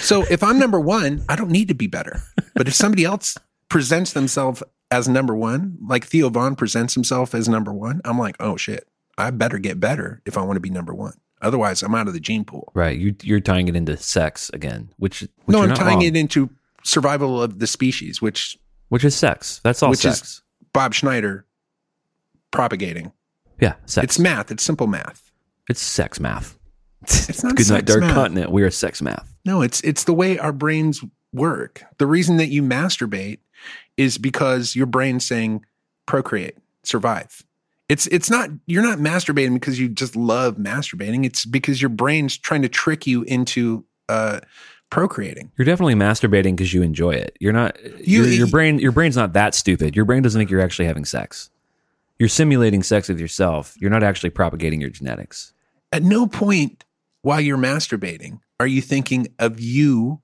so 0.00 0.24
if 0.30 0.42
I'm 0.42 0.58
number 0.58 0.80
1, 0.80 1.24
I 1.28 1.36
don't 1.36 1.50
need 1.50 1.68
to 1.68 1.74
be 1.74 1.86
better. 1.86 2.20
But 2.54 2.68
if 2.68 2.74
somebody 2.74 3.04
else 3.04 3.38
presents 3.68 4.12
themselves 4.12 4.62
as 4.92 5.08
number 5.08 5.34
1, 5.34 5.78
like 5.86 6.04
Theo 6.06 6.28
Von 6.28 6.54
presents 6.56 6.94
himself 6.94 7.34
as 7.34 7.48
number 7.48 7.72
1, 7.72 8.00
I'm 8.04 8.18
like, 8.18 8.36
"Oh 8.40 8.56
shit. 8.56 8.86
I 9.18 9.30
better 9.30 9.58
get 9.58 9.78
better 9.80 10.22
if 10.26 10.36
I 10.38 10.42
want 10.42 10.56
to 10.56 10.60
be 10.60 10.70
number 10.70 10.94
1. 10.94 11.12
Otherwise, 11.42 11.82
I'm 11.82 11.94
out 11.94 12.06
of 12.08 12.14
the 12.14 12.20
gene 12.20 12.44
pool." 12.44 12.70
Right. 12.74 12.98
You, 12.98 13.14
you're 13.22 13.40
tying 13.40 13.68
it 13.68 13.76
into 13.76 13.96
sex 13.96 14.50
again, 14.54 14.90
which, 14.98 15.20
which 15.44 15.54
no, 15.56 15.62
I'm 15.62 15.74
tying 15.74 15.98
wrong. 15.98 16.02
it 16.06 16.16
into 16.16 16.50
survival 16.84 17.42
of 17.42 17.58
the 17.58 17.66
species, 17.66 18.20
which 18.22 18.56
which 18.88 19.04
is 19.04 19.14
sex. 19.16 19.60
That's 19.64 19.82
all 19.82 19.90
Which 19.90 20.04
is- 20.04 20.42
Bob 20.72 20.94
Schneider 20.94 21.46
propagating. 22.50 23.12
yeah, 23.60 23.74
sex. 23.86 24.04
It's 24.04 24.18
math. 24.18 24.50
It's 24.50 24.62
simple 24.62 24.86
math. 24.86 25.30
It's 25.68 25.80
sex 25.80 26.18
math. 26.20 26.58
It's 27.02 27.42
not 27.42 27.56
Good 27.56 27.68
night, 27.70 27.84
Dark 27.86 28.00
math. 28.00 28.14
Continent. 28.14 28.50
We 28.52 28.62
are 28.62 28.70
sex 28.70 29.02
math. 29.02 29.34
No, 29.44 29.62
it's 29.62 29.80
it's 29.82 30.04
the 30.04 30.14
way 30.14 30.38
our 30.38 30.52
brains 30.52 31.02
work. 31.32 31.82
The 31.98 32.06
reason 32.06 32.36
that 32.36 32.48
you 32.48 32.62
masturbate 32.62 33.38
is 33.96 34.18
because 34.18 34.74
your 34.76 34.86
brain's 34.86 35.24
saying 35.24 35.64
procreate, 36.06 36.56
survive. 36.82 37.42
It's 37.88 38.06
it's 38.06 38.30
not 38.30 38.50
you're 38.66 38.82
not 38.82 38.98
masturbating 38.98 39.54
because 39.54 39.78
you 39.78 39.88
just 39.88 40.16
love 40.16 40.56
masturbating. 40.56 41.24
It's 41.26 41.44
because 41.44 41.82
your 41.82 41.90
brain's 41.90 42.38
trying 42.38 42.62
to 42.62 42.68
trick 42.68 43.06
you 43.06 43.22
into 43.24 43.84
uh 44.08 44.40
procreating. 44.90 45.50
You're 45.56 45.64
definitely 45.64 45.94
masturbating 45.94 46.56
because 46.56 46.72
you 46.72 46.82
enjoy 46.82 47.12
it. 47.12 47.36
You're 47.40 47.52
not. 47.52 47.82
You- 48.00 48.24
your, 48.24 48.26
your 48.28 48.46
brain. 48.46 48.78
Your 48.78 48.92
brain's 48.92 49.16
not 49.16 49.32
that 49.34 49.54
stupid. 49.54 49.96
Your 49.96 50.04
brain 50.04 50.22
doesn't 50.22 50.38
think 50.38 50.50
you're 50.50 50.60
actually 50.60 50.86
having 50.86 51.04
sex. 51.04 51.50
You're 52.18 52.28
simulating 52.28 52.82
sex 52.82 53.08
with 53.08 53.18
yourself. 53.18 53.74
You're 53.78 53.90
not 53.90 54.02
actually 54.02 54.30
propagating 54.30 54.80
your 54.80 54.90
genetics. 54.90 55.52
At 55.90 56.02
no 56.02 56.26
point 56.26 56.84
while 57.22 57.40
you're 57.40 57.58
masturbating 57.58 58.40
are 58.60 58.66
you 58.66 58.80
thinking 58.80 59.28
of 59.38 59.60
you 59.60 60.20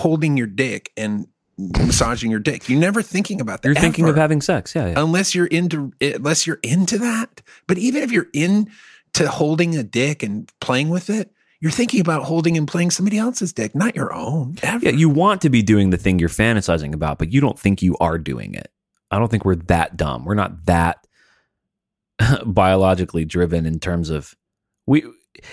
holding 0.00 0.36
your 0.36 0.46
dick 0.46 0.92
and 0.96 1.26
massaging 1.58 2.30
your 2.30 2.40
dick. 2.40 2.68
You're 2.68 2.80
never 2.80 3.02
thinking 3.02 3.40
about 3.40 3.62
that. 3.62 3.68
You're 3.68 3.74
thinking 3.74 4.08
of 4.08 4.16
having 4.16 4.40
sex. 4.40 4.74
Yeah. 4.74 4.88
yeah. 4.88 4.94
unless 4.96 5.34
you're 5.34 5.46
into 5.46 5.92
unless 6.00 6.46
you're 6.46 6.60
into 6.62 6.98
that. 6.98 7.42
But 7.66 7.78
even 7.78 8.02
if 8.02 8.10
you're 8.10 8.28
into 8.32 9.28
holding 9.28 9.76
a 9.76 9.82
dick 9.82 10.22
and 10.22 10.50
playing 10.60 10.88
with 10.88 11.10
it, 11.10 11.30
you're 11.60 11.70
thinking 11.70 12.00
about 12.00 12.24
holding 12.24 12.56
and 12.56 12.66
playing 12.66 12.90
somebody 12.90 13.18
else's 13.18 13.52
dick, 13.52 13.74
not 13.74 13.94
your 13.94 14.12
own. 14.14 14.56
Ever. 14.62 14.86
Yeah, 14.86 14.92
you 14.92 15.10
want 15.10 15.42
to 15.42 15.50
be 15.50 15.62
doing 15.62 15.90
the 15.90 15.98
thing 15.98 16.18
you're 16.18 16.30
fantasizing 16.30 16.94
about, 16.94 17.18
but 17.18 17.32
you 17.32 17.40
don't 17.40 17.58
think 17.58 17.82
you 17.82 17.96
are 18.00 18.18
doing 18.18 18.54
it. 18.54 18.72
I 19.10 19.18
don't 19.18 19.30
think 19.30 19.44
we're 19.44 19.56
that 19.56 19.96
dumb. 19.96 20.24
We're 20.24 20.34
not 20.34 20.64
that 20.66 21.06
biologically 22.46 23.26
driven 23.26 23.66
in 23.66 23.78
terms 23.78 24.08
of 24.08 24.34
we 24.86 25.04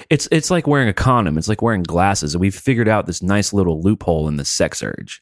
it's 0.09 0.27
it's 0.31 0.51
like 0.51 0.67
wearing 0.67 0.89
a 0.89 0.93
condom. 0.93 1.37
It's 1.37 1.47
like 1.47 1.61
wearing 1.61 1.83
glasses. 1.83 2.33
And 2.33 2.41
we've 2.41 2.55
figured 2.55 2.87
out 2.87 3.05
this 3.05 3.21
nice 3.21 3.53
little 3.53 3.81
loophole 3.81 4.27
in 4.27 4.37
the 4.37 4.45
sex 4.45 4.83
urge. 4.83 5.21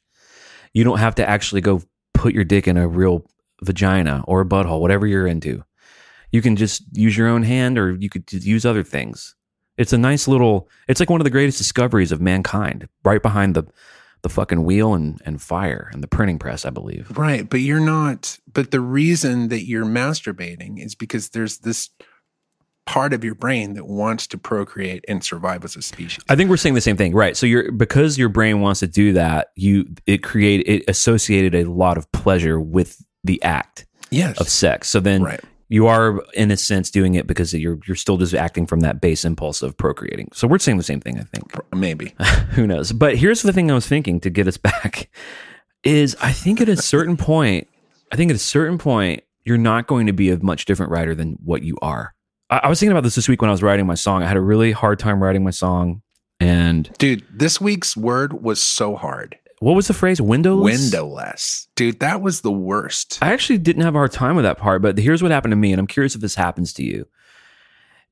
You 0.73 0.83
don't 0.83 0.99
have 0.99 1.15
to 1.15 1.27
actually 1.27 1.61
go 1.61 1.81
put 2.13 2.33
your 2.33 2.43
dick 2.43 2.67
in 2.67 2.77
a 2.77 2.87
real 2.87 3.25
vagina 3.61 4.23
or 4.27 4.41
a 4.41 4.45
butthole, 4.45 4.81
whatever 4.81 5.07
you're 5.07 5.27
into. 5.27 5.63
You 6.31 6.41
can 6.41 6.55
just 6.55 6.83
use 6.91 7.15
your 7.15 7.27
own 7.27 7.43
hand, 7.43 7.77
or 7.77 7.95
you 7.95 8.09
could 8.09 8.31
use 8.31 8.65
other 8.65 8.83
things. 8.83 9.35
It's 9.77 9.93
a 9.93 9.97
nice 9.97 10.27
little. 10.27 10.69
It's 10.87 10.99
like 10.99 11.09
one 11.09 11.21
of 11.21 11.25
the 11.25 11.29
greatest 11.29 11.57
discoveries 11.57 12.11
of 12.11 12.21
mankind, 12.21 12.87
right 13.03 13.21
behind 13.21 13.55
the 13.55 13.65
the 14.21 14.29
fucking 14.29 14.63
wheel 14.63 14.95
and 14.95 15.21
and 15.23 15.39
fire 15.41 15.89
and 15.93 16.01
the 16.01 16.07
printing 16.07 16.39
press, 16.39 16.65
I 16.65 16.71
believe. 16.71 17.15
Right, 17.15 17.47
but 17.47 17.59
you're 17.59 17.79
not. 17.79 18.39
But 18.51 18.71
the 18.71 18.81
reason 18.81 19.49
that 19.49 19.67
you're 19.67 19.85
masturbating 19.85 20.83
is 20.83 20.95
because 20.95 21.29
there's 21.29 21.59
this 21.59 21.89
part 22.85 23.13
of 23.13 23.23
your 23.23 23.35
brain 23.35 23.73
that 23.73 23.87
wants 23.87 24.27
to 24.27 24.37
procreate 24.37 25.03
and 25.07 25.23
survive 25.23 25.63
as 25.65 25.75
a 25.75 25.81
species. 25.81 26.23
I 26.29 26.35
think 26.35 26.49
we're 26.49 26.57
saying 26.57 26.75
the 26.75 26.81
same 26.81 26.97
thing, 26.97 27.13
right? 27.13 27.35
So 27.35 27.45
you're 27.45 27.71
because 27.71 28.17
your 28.17 28.29
brain 28.29 28.61
wants 28.61 28.79
to 28.81 28.87
do 28.87 29.13
that, 29.13 29.49
you 29.55 29.85
it 30.05 30.23
create 30.23 30.67
it 30.67 30.83
associated 30.87 31.55
a 31.55 31.69
lot 31.69 31.97
of 31.97 32.11
pleasure 32.11 32.59
with 32.59 33.03
the 33.23 33.41
act 33.43 33.85
yes. 34.11 34.39
of 34.39 34.47
sex. 34.49 34.87
So 34.87 34.99
then 34.99 35.23
Right. 35.23 35.41
you 35.67 35.87
are 35.87 36.21
in 36.35 36.51
a 36.51 36.57
sense 36.57 36.91
doing 36.91 37.15
it 37.15 37.25
because 37.25 37.53
you're 37.53 37.79
you're 37.87 37.95
still 37.95 38.17
just 38.17 38.35
acting 38.35 38.67
from 38.67 38.81
that 38.81 39.01
base 39.01 39.25
impulse 39.25 39.61
of 39.63 39.75
procreating. 39.77 40.29
So 40.33 40.47
we're 40.47 40.59
saying 40.59 40.77
the 40.77 40.83
same 40.83 41.01
thing, 41.01 41.19
I 41.19 41.23
think. 41.23 41.53
Maybe. 41.73 42.13
Who 42.51 42.67
knows? 42.67 42.91
But 42.91 43.17
here's 43.17 43.41
the 43.41 43.51
thing 43.51 43.71
I 43.71 43.75
was 43.75 43.87
thinking 43.87 44.19
to 44.21 44.29
get 44.29 44.47
us 44.47 44.57
back 44.57 45.09
is 45.83 46.15
I 46.21 46.31
think 46.31 46.61
at 46.61 46.69
a 46.69 46.77
certain 46.77 47.17
point, 47.17 47.67
I 48.11 48.15
think 48.15 48.29
at 48.29 48.35
a 48.35 48.39
certain 48.39 48.77
point, 48.77 49.23
you're 49.43 49.57
not 49.57 49.87
going 49.87 50.07
to 50.07 50.13
be 50.13 50.29
a 50.31 50.37
much 50.37 50.65
different 50.65 50.91
writer 50.91 51.13
than 51.15 51.37
what 51.43 51.63
you 51.63 51.77
are. 51.81 52.13
I, 52.49 52.57
I 52.63 52.67
was 52.69 52.79
thinking 52.79 52.91
about 52.91 53.03
this 53.03 53.15
this 53.15 53.27
week 53.27 53.41
when 53.41 53.49
I 53.49 53.53
was 53.53 53.63
writing 53.63 53.85
my 53.85 53.95
song. 53.95 54.23
I 54.23 54.27
had 54.27 54.37
a 54.37 54.41
really 54.41 54.71
hard 54.71 54.99
time 54.99 55.21
writing 55.21 55.43
my 55.43 55.51
song. 55.51 56.01
And 56.39 56.91
Dude, 56.97 57.25
this 57.31 57.61
week's 57.61 57.95
word 57.95 58.41
was 58.43 58.61
so 58.61 58.95
hard. 58.95 59.37
what 59.59 59.73
was 59.75 59.87
the 59.87 59.93
phrase? 59.93 60.21
Windowless? 60.21 60.81
Windowless. 60.81 61.67
Dude, 61.75 61.99
that 62.01 62.21
was 62.21 62.41
the 62.41 62.51
worst. 62.51 63.19
I 63.21 63.31
actually 63.31 63.59
didn't 63.59 63.83
have 63.83 63.95
a 63.95 63.97
hard 63.97 64.11
time 64.11 64.35
with 64.35 64.43
that 64.43 64.57
part, 64.57 64.81
but 64.81 64.97
here's 64.97 65.21
what 65.23 65.31
happened 65.31 65.53
to 65.53 65.57
me, 65.57 65.71
and 65.71 65.79
I'm 65.79 65.87
curious 65.87 66.13
if 66.15 66.21
this 66.21 66.35
happens 66.35 66.73
to 66.73 66.83
you. 66.83 67.07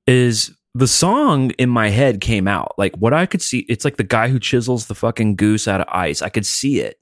Is 0.07 0.51
the 0.73 0.87
song 0.87 1.51
in 1.51 1.69
my 1.69 1.89
head 1.89 2.19
came 2.19 2.47
out 2.47 2.73
like 2.77 2.95
what 2.97 3.13
I 3.13 3.25
could 3.25 3.41
see? 3.41 3.59
It's 3.69 3.85
like 3.85 3.97
the 3.97 4.03
guy 4.03 4.29
who 4.29 4.39
chisels 4.39 4.87
the 4.87 4.95
fucking 4.95 5.35
goose 5.35 5.67
out 5.67 5.81
of 5.81 5.87
ice. 5.89 6.21
I 6.21 6.29
could 6.29 6.45
see 6.45 6.79
it, 6.79 6.97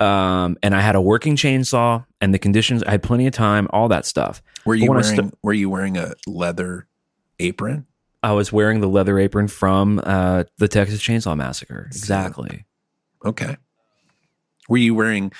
um, 0.00 0.56
and 0.62 0.74
I 0.74 0.80
had 0.80 0.96
a 0.96 1.00
working 1.00 1.36
chainsaw, 1.36 2.04
and 2.20 2.34
the 2.34 2.38
conditions. 2.38 2.82
I 2.82 2.92
had 2.92 3.02
plenty 3.02 3.26
of 3.26 3.32
time, 3.32 3.68
all 3.70 3.88
that 3.88 4.06
stuff. 4.06 4.42
Were 4.64 4.74
you 4.74 4.90
wearing 4.90 5.04
st- 5.04 5.34
were 5.42 5.52
you 5.52 5.68
wearing 5.68 5.96
a 5.96 6.14
leather 6.26 6.86
apron? 7.38 7.86
I 8.22 8.32
was 8.32 8.52
wearing 8.52 8.80
the 8.80 8.88
leather 8.88 9.18
apron 9.18 9.48
from 9.48 10.00
uh, 10.04 10.44
the 10.58 10.68
Texas 10.68 11.00
Chainsaw 11.00 11.36
Massacre. 11.36 11.86
Exactly. 11.86 12.66
Okay. 13.24 13.56
Were 14.68 14.76
you 14.76 14.94
wearing 14.94 15.32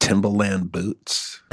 Timberland 0.00 0.72
boots? 0.72 1.40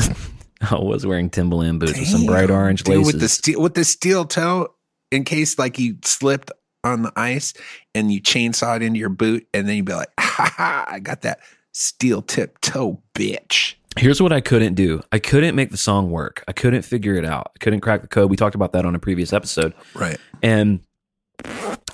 I 0.61 0.75
was 0.75 1.05
wearing 1.05 1.29
Timberland 1.29 1.81
boots 1.81 1.99
with 1.99 2.07
some 2.07 2.25
bright 2.25 2.49
orange 2.49 2.83
dude, 2.83 2.97
laces. 2.97 3.13
with 3.13 3.21
the 3.21 3.29
steel 3.29 3.61
with 3.61 3.73
the 3.73 3.83
steel 3.83 4.25
toe 4.25 4.73
in 5.11 5.25
case 5.25 5.59
like 5.59 5.77
you 5.77 5.97
slipped 6.03 6.51
on 6.83 7.01
the 7.01 7.13
ice 7.15 7.53
and 7.93 8.11
you 8.11 8.21
chainsawed 8.21 8.81
into 8.81 8.99
your 8.99 9.09
boot 9.09 9.47
and 9.53 9.67
then 9.67 9.77
you'd 9.77 9.85
be 9.85 9.93
like, 9.93 10.09
ha 10.19 10.53
ha, 10.55 10.85
I 10.87 10.99
got 10.99 11.21
that 11.21 11.39
steel 11.73 12.21
tip 12.21 12.59
toe, 12.61 13.01
bitch. 13.13 13.75
Here's 13.97 14.21
what 14.21 14.31
I 14.31 14.41
couldn't 14.41 14.73
do. 14.73 15.01
I 15.11 15.19
couldn't 15.19 15.55
make 15.55 15.69
the 15.69 15.77
song 15.77 16.09
work. 16.09 16.43
I 16.47 16.51
couldn't 16.51 16.81
figure 16.81 17.15
it 17.15 17.25
out. 17.25 17.51
I 17.55 17.59
couldn't 17.59 17.81
crack 17.81 18.01
the 18.01 18.07
code. 18.07 18.29
We 18.31 18.37
talked 18.37 18.55
about 18.55 18.71
that 18.73 18.85
on 18.85 18.95
a 18.95 18.99
previous 18.99 19.33
episode. 19.33 19.73
Right. 19.93 20.17
And 20.41 20.79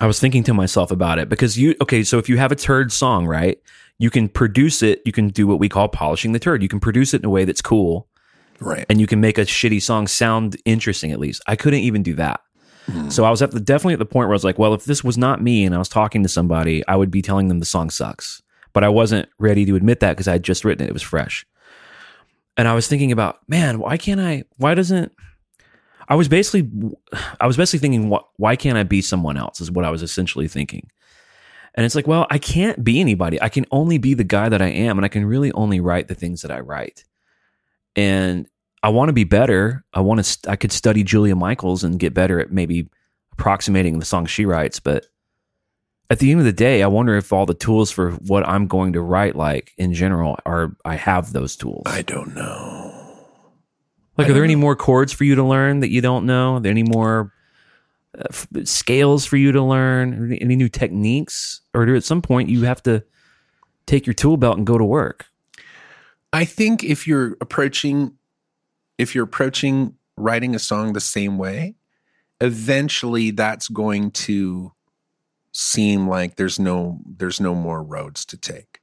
I 0.00 0.06
was 0.06 0.18
thinking 0.18 0.42
to 0.44 0.54
myself 0.54 0.90
about 0.90 1.18
it 1.18 1.28
because 1.28 1.58
you, 1.58 1.74
okay, 1.82 2.02
so 2.02 2.18
if 2.18 2.28
you 2.28 2.38
have 2.38 2.52
a 2.52 2.56
turd 2.56 2.90
song, 2.90 3.26
right, 3.26 3.58
you 3.98 4.08
can 4.08 4.28
produce 4.28 4.82
it. 4.82 5.02
You 5.04 5.12
can 5.12 5.28
do 5.28 5.46
what 5.46 5.58
we 5.58 5.68
call 5.68 5.88
polishing 5.88 6.32
the 6.32 6.38
turd. 6.38 6.62
You 6.62 6.68
can 6.68 6.80
produce 6.80 7.12
it 7.12 7.20
in 7.20 7.26
a 7.26 7.30
way 7.30 7.44
that's 7.44 7.60
cool 7.62 8.08
Right. 8.60 8.86
and 8.88 8.98
you 9.00 9.06
can 9.06 9.20
make 9.20 9.36
a 9.36 9.42
shitty 9.42 9.82
song 9.82 10.06
sound 10.06 10.56
interesting 10.64 11.12
at 11.12 11.18
least. 11.18 11.42
I 11.46 11.56
couldn't 11.56 11.80
even 11.80 12.02
do 12.02 12.14
that. 12.14 12.40
Hmm. 12.86 13.10
So 13.10 13.24
I 13.24 13.30
was 13.30 13.42
at 13.42 13.50
the, 13.50 13.60
definitely 13.60 13.94
at 13.94 13.98
the 13.98 14.06
point 14.06 14.28
where 14.28 14.34
I 14.34 14.36
was 14.36 14.44
like, 14.44 14.58
well, 14.58 14.72
if 14.72 14.84
this 14.86 15.04
was 15.04 15.18
not 15.18 15.42
me 15.42 15.64
and 15.66 15.74
I 15.74 15.78
was 15.78 15.88
talking 15.88 16.22
to 16.22 16.28
somebody, 16.30 16.86
I 16.88 16.96
would 16.96 17.10
be 17.10 17.20
telling 17.20 17.48
them 17.48 17.58
the 17.58 17.66
song 17.66 17.90
sucks. 17.90 18.40
But 18.72 18.84
I 18.84 18.88
wasn't 18.88 19.28
ready 19.38 19.64
to 19.66 19.76
admit 19.76 20.00
that 20.00 20.12
because 20.12 20.28
I 20.28 20.32
had 20.32 20.42
just 20.42 20.64
written 20.64 20.84
it. 20.86 20.90
It 20.90 20.92
was 20.92 21.02
fresh. 21.02 21.46
And 22.56 22.68
I 22.68 22.74
was 22.74 22.88
thinking 22.88 23.12
about, 23.12 23.38
man, 23.48 23.78
why 23.78 23.96
can't 23.96 24.20
I? 24.20 24.44
Why 24.56 24.74
doesn't? 24.74 25.12
I 26.08 26.14
was 26.16 26.28
basically, 26.28 26.68
I 27.40 27.46
was 27.46 27.56
basically 27.56 27.78
thinking, 27.78 28.16
why 28.36 28.56
can't 28.56 28.76
I 28.76 28.82
be 28.82 29.00
someone 29.00 29.36
else? 29.36 29.60
Is 29.60 29.70
what 29.70 29.84
I 29.84 29.90
was 29.90 30.02
essentially 30.02 30.48
thinking. 30.48 30.90
And 31.74 31.86
it's 31.86 31.94
like, 31.94 32.08
well, 32.08 32.26
I 32.30 32.38
can't 32.38 32.82
be 32.82 33.00
anybody. 33.00 33.40
I 33.40 33.48
can 33.48 33.64
only 33.70 33.98
be 33.98 34.14
the 34.14 34.24
guy 34.24 34.48
that 34.48 34.60
I 34.60 34.66
am, 34.66 34.98
and 34.98 35.04
I 35.04 35.08
can 35.08 35.24
really 35.24 35.52
only 35.52 35.78
write 35.78 36.08
the 36.08 36.16
things 36.16 36.42
that 36.42 36.50
I 36.50 36.60
write. 36.60 37.04
And 37.94 38.48
I 38.82 38.88
want 38.88 39.08
to 39.08 39.12
be 39.12 39.24
better. 39.24 39.84
I 39.94 40.00
want 40.00 40.24
to. 40.24 40.50
I 40.50 40.56
could 40.56 40.72
study 40.72 41.04
Julia 41.04 41.36
Michaels 41.36 41.84
and 41.84 42.00
get 42.00 42.12
better 42.12 42.40
at 42.40 42.50
maybe 42.50 42.88
approximating 43.32 44.00
the 44.00 44.04
songs 44.04 44.30
she 44.30 44.46
writes. 44.46 44.80
But 44.80 45.06
at 46.10 46.18
the 46.18 46.32
end 46.32 46.40
of 46.40 46.44
the 46.44 46.52
day, 46.52 46.82
I 46.82 46.88
wonder 46.88 47.16
if 47.16 47.32
all 47.32 47.46
the 47.46 47.54
tools 47.54 47.90
for 47.92 48.10
what 48.12 48.46
I'm 48.46 48.66
going 48.66 48.92
to 48.94 49.00
write, 49.00 49.36
like 49.36 49.72
in 49.78 49.94
general, 49.94 50.36
are 50.44 50.76
I 50.84 50.96
have 50.96 51.32
those 51.32 51.54
tools. 51.54 51.84
I 51.86 52.02
don't 52.02 52.34
know. 52.34 52.88
Like, 54.18 54.26
I 54.26 54.30
are 54.30 54.34
there 54.34 54.44
any 54.44 54.56
more 54.56 54.74
chords 54.74 55.12
for 55.12 55.22
you 55.22 55.36
to 55.36 55.44
learn 55.44 55.80
that 55.80 55.90
you 55.90 56.00
don't 56.00 56.26
know? 56.26 56.56
Are 56.56 56.60
there 56.60 56.72
any 56.72 56.82
more 56.82 57.32
uh, 58.18 58.24
f- 58.28 58.48
scales 58.64 59.24
for 59.24 59.36
you 59.36 59.52
to 59.52 59.62
learn? 59.62 60.36
Any 60.40 60.56
new 60.56 60.68
techniques? 60.68 61.60
Or 61.72 61.86
do 61.86 61.94
at 61.94 62.02
some 62.02 62.20
point 62.20 62.48
you 62.48 62.64
have 62.64 62.82
to 62.82 63.04
take 63.86 64.04
your 64.04 64.14
tool 64.14 64.36
belt 64.36 64.58
and 64.58 64.66
go 64.66 64.76
to 64.76 64.84
work? 64.84 65.26
I 66.32 66.44
think 66.44 66.82
if 66.82 67.06
you're 67.06 67.36
approaching 67.40 68.16
if 68.98 69.14
you're 69.14 69.24
approaching 69.24 69.94
writing 70.16 70.54
a 70.54 70.58
song 70.58 70.92
the 70.92 71.00
same 71.00 71.38
way, 71.38 71.76
eventually 72.40 73.30
that's 73.30 73.68
going 73.68 74.10
to 74.10 74.72
seem 75.52 76.08
like 76.08 76.36
there's 76.36 76.58
no 76.58 77.00
there's 77.06 77.40
no 77.40 77.54
more 77.54 77.82
roads 77.82 78.24
to 78.26 78.36
take. 78.36 78.80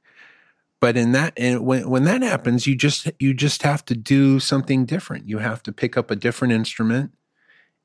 But 0.80 0.96
in 0.96 1.12
that 1.12 1.32
and 1.36 1.64
when 1.64 1.88
when 1.88 2.04
that 2.04 2.22
happens, 2.22 2.66
you 2.66 2.76
just 2.76 3.10
you 3.18 3.34
just 3.34 3.62
have 3.62 3.84
to 3.86 3.94
do 3.94 4.40
something 4.40 4.84
different. 4.84 5.28
You 5.28 5.38
have 5.38 5.62
to 5.64 5.72
pick 5.72 5.96
up 5.96 6.10
a 6.10 6.16
different 6.16 6.52
instrument 6.52 7.12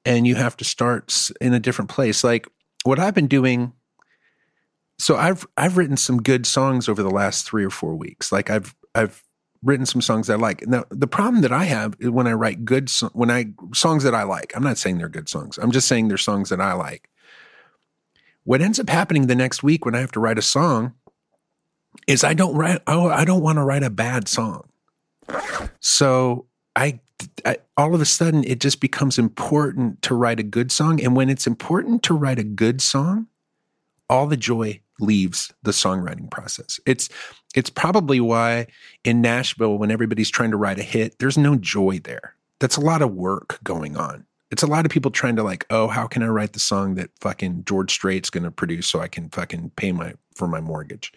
and 0.05 0.27
you 0.27 0.35
have 0.35 0.57
to 0.57 0.65
start 0.65 1.29
in 1.39 1.53
a 1.53 1.59
different 1.59 1.89
place. 1.89 2.23
Like 2.23 2.47
what 2.83 2.99
I've 2.99 3.15
been 3.15 3.27
doing 3.27 3.73
so 4.99 5.17
I've 5.17 5.45
I've 5.57 5.77
written 5.77 5.97
some 5.97 6.21
good 6.21 6.45
songs 6.45 6.87
over 6.87 7.03
the 7.03 7.09
last 7.09 7.45
3 7.45 7.65
or 7.65 7.69
4 7.69 7.95
weeks. 7.95 8.31
Like 8.31 8.49
I've 8.49 8.75
I've 8.95 9.23
written 9.63 9.85
some 9.85 10.01
songs 10.01 10.29
I 10.29 10.35
like. 10.35 10.67
Now, 10.67 10.85
the 10.89 11.07
problem 11.07 11.41
that 11.41 11.51
I 11.51 11.63
have 11.63 11.95
when 11.99 12.27
I 12.27 12.33
write 12.33 12.65
good 12.65 12.91
when 13.13 13.31
I 13.31 13.47
songs 13.73 14.03
that 14.03 14.13
I 14.13 14.23
like. 14.23 14.53
I'm 14.55 14.63
not 14.63 14.77
saying 14.77 14.97
they're 14.97 15.09
good 15.09 15.29
songs. 15.29 15.57
I'm 15.57 15.71
just 15.71 15.87
saying 15.87 16.07
they're 16.07 16.17
songs 16.17 16.49
that 16.49 16.61
I 16.61 16.73
like. 16.73 17.09
What 18.43 18.61
ends 18.61 18.79
up 18.79 18.89
happening 18.89 19.27
the 19.27 19.35
next 19.35 19.63
week 19.63 19.85
when 19.85 19.95
I 19.95 19.99
have 19.99 20.11
to 20.13 20.19
write 20.19 20.37
a 20.37 20.43
song 20.43 20.93
is 22.07 22.23
I 22.23 22.33
don't 22.33 22.55
write 22.55 22.81
I 22.87 23.25
don't 23.25 23.43
want 23.43 23.57
to 23.57 23.63
write 23.63 23.83
a 23.83 23.89
bad 23.89 24.27
song. 24.27 24.69
So 25.79 26.47
I, 26.75 26.99
I 27.45 27.57
all 27.77 27.95
of 27.95 28.01
a 28.01 28.05
sudden 28.05 28.43
it 28.43 28.59
just 28.59 28.79
becomes 28.79 29.17
important 29.17 30.01
to 30.03 30.15
write 30.15 30.39
a 30.39 30.43
good 30.43 30.71
song 30.71 31.01
and 31.01 31.15
when 31.15 31.29
it's 31.29 31.47
important 31.47 32.03
to 32.03 32.13
write 32.13 32.39
a 32.39 32.43
good 32.43 32.81
song, 32.81 33.27
all 34.09 34.27
the 34.27 34.37
joy 34.37 34.81
leaves 34.99 35.53
the 35.63 35.71
songwriting 35.71 36.29
process. 36.29 36.79
It's 36.85 37.09
it's 37.55 37.69
probably 37.69 38.19
why 38.19 38.67
in 39.03 39.21
Nashville 39.21 39.77
when 39.77 39.91
everybody's 39.91 40.29
trying 40.29 40.51
to 40.51 40.57
write 40.57 40.79
a 40.79 40.83
hit, 40.83 41.19
there's 41.19 41.37
no 41.37 41.55
joy 41.55 41.99
there. 42.03 42.35
That's 42.59 42.77
a 42.77 42.81
lot 42.81 43.01
of 43.01 43.13
work 43.13 43.59
going 43.63 43.97
on. 43.97 44.25
It's 44.53 44.61
a 44.61 44.67
lot 44.67 44.85
of 44.85 44.91
people 44.91 45.09
trying 45.09 45.35
to 45.37 45.43
like, 45.43 45.65
oh, 45.71 45.87
how 45.87 46.05
can 46.05 46.21
I 46.21 46.27
write 46.27 46.53
the 46.53 46.59
song 46.59 46.93
that 46.93 47.09
fucking 47.19 47.63
George 47.65 47.91
Strait's 47.91 48.29
going 48.29 48.43
to 48.43 48.51
produce 48.51 48.85
so 48.85 49.01
I 49.01 49.07
can 49.07 49.29
fucking 49.29 49.71
pay 49.75 49.91
my 49.91 50.13
for 50.35 50.47
my 50.47 50.61
mortgage? 50.61 51.11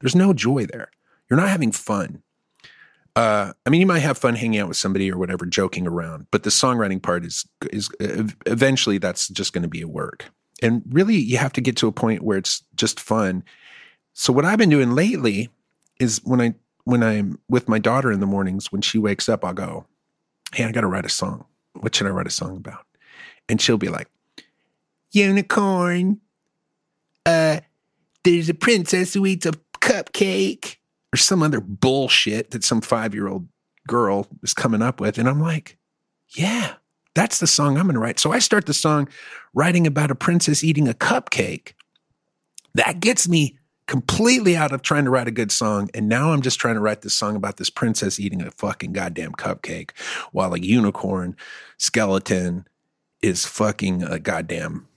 There's 0.00 0.14
no 0.14 0.34
joy 0.34 0.66
there. 0.66 0.90
You're 1.30 1.40
not 1.40 1.48
having 1.48 1.72
fun. 1.72 2.22
Uh, 3.16 3.54
I 3.64 3.70
mean, 3.70 3.80
you 3.80 3.86
might 3.86 4.00
have 4.00 4.18
fun 4.18 4.34
hanging 4.34 4.60
out 4.60 4.68
with 4.68 4.76
somebody 4.76 5.10
or 5.10 5.16
whatever, 5.16 5.46
joking 5.46 5.86
around, 5.86 6.26
but 6.30 6.42
the 6.42 6.50
songwriting 6.50 7.02
part 7.02 7.24
is 7.24 7.46
is 7.72 7.88
eventually 8.44 8.98
that's 8.98 9.28
just 9.28 9.54
going 9.54 9.62
to 9.62 9.68
be 9.68 9.80
a 9.80 9.88
work. 9.88 10.26
And 10.62 10.82
really, 10.90 11.16
you 11.16 11.38
have 11.38 11.54
to 11.54 11.62
get 11.62 11.78
to 11.78 11.88
a 11.88 11.92
point 11.92 12.22
where 12.22 12.36
it's 12.36 12.62
just 12.74 13.00
fun. 13.00 13.42
So 14.12 14.34
what 14.34 14.44
I've 14.44 14.58
been 14.58 14.68
doing 14.68 14.94
lately 14.94 15.48
is 15.98 16.20
when 16.24 16.42
I 16.42 16.54
when 16.84 17.02
I'm 17.02 17.38
with 17.48 17.70
my 17.70 17.78
daughter 17.78 18.12
in 18.12 18.20
the 18.20 18.26
mornings, 18.26 18.70
when 18.70 18.82
she 18.82 18.98
wakes 18.98 19.30
up, 19.30 19.46
I'll 19.46 19.54
go, 19.54 19.86
"Hey, 20.52 20.64
I 20.64 20.72
got 20.72 20.82
to 20.82 20.88
write 20.88 21.06
a 21.06 21.08
song. 21.08 21.46
What 21.80 21.94
should 21.94 22.06
I 22.06 22.10
write 22.10 22.26
a 22.26 22.30
song 22.30 22.56
about?" 22.56 22.84
And 23.48 23.60
she'll 23.60 23.78
be 23.78 23.88
like, 23.88 24.08
"Unicorn. 25.12 26.20
Uh, 27.24 27.60
there's 28.24 28.48
a 28.48 28.54
princess 28.54 29.14
who 29.14 29.26
eats 29.26 29.46
a 29.46 29.52
cupcake." 29.80 30.76
or 31.12 31.16
some 31.16 31.42
other 31.42 31.60
bullshit 31.60 32.50
that 32.50 32.64
some 32.64 32.80
five 32.80 33.14
year 33.14 33.28
old 33.28 33.48
girl 33.86 34.26
is 34.42 34.52
coming 34.52 34.82
up 34.82 35.00
with. 35.00 35.16
And 35.18 35.28
I'm 35.28 35.40
like, 35.40 35.78
yeah, 36.30 36.74
That's 37.14 37.38
the 37.38 37.46
song 37.46 37.78
I'm 37.78 37.84
going 37.84 37.94
to 37.94 38.00
write. 38.00 38.18
So 38.18 38.32
I 38.32 38.40
start 38.40 38.66
the 38.66 38.74
song 38.74 39.08
writing 39.54 39.86
about 39.86 40.10
a 40.10 40.14
princess 40.14 40.62
eating 40.62 40.86
a 40.86 40.92
cupcake. 40.92 41.72
That 42.74 43.00
gets 43.00 43.26
me 43.26 43.58
completely 43.86 44.56
out 44.56 44.72
of 44.72 44.82
trying 44.82 45.04
to 45.04 45.10
write 45.10 45.28
a 45.28 45.32
good 45.32 45.52
song. 45.52 45.88
And 45.94 46.08
now 46.08 46.32
I'm 46.32 46.42
just 46.42 46.58
trying 46.58 46.74
to 46.74 46.80
write 46.80 47.02
this 47.02 47.14
song 47.14 47.36
about 47.36 47.56
this 47.56 47.70
princess 47.70 48.18
eating 48.18 48.42
a 48.42 48.50
fucking 48.50 48.92
goddamn 48.92 49.32
cupcake 49.32 49.90
while 50.32 50.54
a 50.54 50.58
unicorn 50.58 51.36
skeleton 51.78 52.66
is 53.22 53.46
fucking 53.46 54.02
a 54.02 54.18
goddamn 54.18 54.88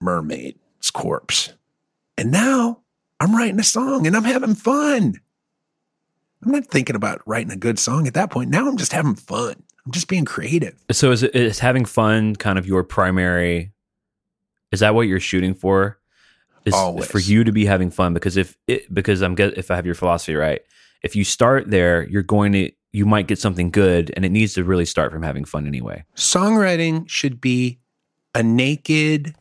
mermaid's 0.00 0.90
corpse. 0.92 1.52
And 2.18 2.30
now 2.30 2.80
I'm 3.20 3.34
writing 3.34 3.60
a 3.60 3.64
song 3.64 4.06
and 4.06 4.16
I'm 4.16 4.24
having 4.24 4.54
fun. 4.54 5.20
I'm 6.44 6.52
not 6.52 6.66
thinking 6.66 6.96
about 6.96 7.22
writing 7.26 7.52
a 7.52 7.56
good 7.56 7.78
song 7.78 8.06
at 8.06 8.14
that 8.14 8.30
point. 8.30 8.50
Now 8.50 8.68
I'm 8.68 8.76
just 8.76 8.92
having 8.92 9.14
fun. 9.14 9.62
I'm 9.84 9.92
just 9.92 10.08
being 10.08 10.24
creative. 10.24 10.74
So 10.90 11.12
is, 11.12 11.22
is 11.22 11.60
having 11.60 11.84
fun 11.84 12.36
kind 12.36 12.58
of 12.58 12.66
your 12.66 12.82
primary? 12.82 13.72
Is 14.72 14.80
that 14.80 14.94
what 14.94 15.02
you're 15.02 15.20
shooting 15.20 15.54
for? 15.54 15.98
Is 16.66 16.74
Always. 16.74 17.08
for 17.08 17.20
you 17.20 17.44
to 17.44 17.52
be 17.52 17.64
having 17.64 17.90
fun 17.90 18.12
because 18.12 18.36
if 18.36 18.56
it 18.66 18.92
because 18.92 19.22
I'm 19.22 19.34
get 19.34 19.56
if 19.56 19.70
I 19.70 19.76
have 19.76 19.86
your 19.86 19.94
philosophy 19.94 20.34
right, 20.34 20.60
if 21.02 21.14
you 21.14 21.24
start 21.24 21.70
there, 21.70 22.06
you're 22.08 22.22
going 22.22 22.52
to 22.52 22.72
you 22.92 23.06
might 23.06 23.28
get 23.28 23.38
something 23.38 23.70
good, 23.70 24.12
and 24.16 24.24
it 24.24 24.30
needs 24.30 24.54
to 24.54 24.64
really 24.64 24.84
start 24.84 25.12
from 25.12 25.22
having 25.22 25.44
fun 25.44 25.66
anyway. 25.66 26.04
Songwriting 26.16 27.08
should 27.08 27.40
be 27.40 27.78
a 28.34 28.42
naked 28.42 29.34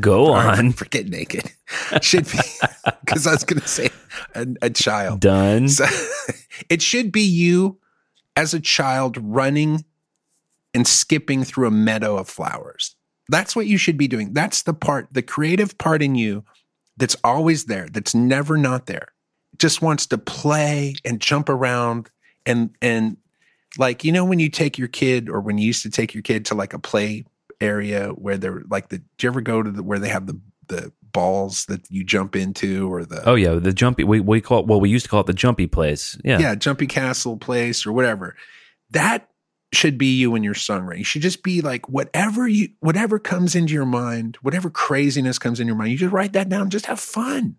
Go 0.00 0.32
on, 0.32 0.72
forget 0.72 1.08
naked. 1.08 1.52
Should 2.00 2.30
be 2.30 2.38
because 3.04 3.26
I 3.26 3.32
was 3.32 3.44
going 3.44 3.60
to 3.60 3.68
say 3.68 3.90
a, 4.34 4.46
a 4.62 4.70
child. 4.70 5.20
done. 5.20 5.68
So, 5.68 5.86
it 6.68 6.82
should 6.82 7.12
be 7.12 7.22
you 7.22 7.78
as 8.36 8.54
a 8.54 8.60
child 8.60 9.18
running 9.20 9.84
and 10.72 10.86
skipping 10.86 11.44
through 11.44 11.66
a 11.66 11.70
meadow 11.70 12.16
of 12.16 12.28
flowers. 12.28 12.96
That's 13.30 13.54
what 13.54 13.66
you 13.66 13.78
should 13.78 13.96
be 13.96 14.08
doing. 14.08 14.32
That's 14.32 14.62
the 14.62 14.74
part, 14.74 15.08
the 15.12 15.22
creative 15.22 15.78
part 15.78 16.02
in 16.02 16.14
you 16.14 16.44
that's 16.96 17.16
always 17.24 17.64
there, 17.64 17.88
that's 17.90 18.14
never 18.14 18.58
not 18.58 18.86
there. 18.86 19.08
Just 19.58 19.80
wants 19.82 20.06
to 20.06 20.18
play 20.18 20.94
and 21.04 21.20
jump 21.20 21.48
around 21.48 22.10
and 22.46 22.70
and 22.82 23.16
like 23.78 24.04
you 24.04 24.12
know 24.12 24.24
when 24.24 24.38
you 24.38 24.48
take 24.48 24.78
your 24.78 24.88
kid 24.88 25.28
or 25.28 25.40
when 25.40 25.58
you 25.58 25.66
used 25.66 25.82
to 25.82 25.90
take 25.90 26.14
your 26.14 26.22
kid 26.22 26.44
to 26.46 26.54
like 26.54 26.72
a 26.72 26.78
play 26.78 27.24
area 27.60 28.08
where 28.10 28.38
they're 28.38 28.62
like 28.70 28.88
the 28.88 28.98
do 28.98 29.04
you 29.20 29.28
ever 29.28 29.40
go 29.40 29.62
to 29.62 29.70
the 29.70 29.82
where 29.82 29.98
they 29.98 30.08
have 30.08 30.26
the 30.26 30.40
the 30.68 30.92
balls 31.12 31.66
that 31.66 31.90
you 31.90 32.04
jump 32.04 32.36
into 32.36 32.92
or 32.92 33.04
the 33.04 33.28
Oh 33.28 33.34
yeah, 33.34 33.54
the 33.54 33.72
jumpy. 33.72 34.04
We 34.04 34.20
we 34.20 34.40
call 34.40 34.60
it, 34.60 34.66
well, 34.66 34.80
we 34.80 34.88
used 34.88 35.04
to 35.06 35.10
call 35.10 35.20
it 35.20 35.26
the 35.26 35.32
jumpy 35.32 35.66
place. 35.66 36.18
Yeah, 36.24 36.38
yeah, 36.38 36.54
Jumpy 36.54 36.86
Castle 36.86 37.36
place 37.36 37.86
or 37.86 37.92
whatever. 37.92 38.36
That 38.90 39.28
should 39.72 39.98
be 39.98 40.18
you 40.18 40.34
and 40.34 40.44
your 40.44 40.54
songwriting. 40.54 40.98
You 40.98 41.04
should 41.04 41.22
just 41.22 41.42
be 41.42 41.60
like 41.60 41.88
whatever 41.88 42.48
you 42.48 42.70
whatever 42.80 43.18
comes 43.18 43.54
into 43.54 43.72
your 43.72 43.86
mind, 43.86 44.36
whatever 44.42 44.68
craziness 44.70 45.38
comes 45.38 45.60
in 45.60 45.66
your 45.66 45.76
mind, 45.76 45.92
you 45.92 45.98
just 45.98 46.12
write 46.12 46.32
that 46.32 46.48
down. 46.48 46.70
Just 46.70 46.86
have 46.86 47.00
fun. 47.00 47.56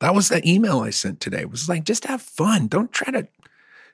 That 0.00 0.14
was 0.14 0.28
the 0.28 0.46
email 0.48 0.80
I 0.80 0.90
sent 0.90 1.20
today. 1.20 1.40
It 1.40 1.50
was 1.50 1.68
like 1.68 1.84
just 1.84 2.04
have 2.04 2.22
fun. 2.22 2.68
Don't 2.68 2.92
try 2.92 3.12
to 3.12 3.28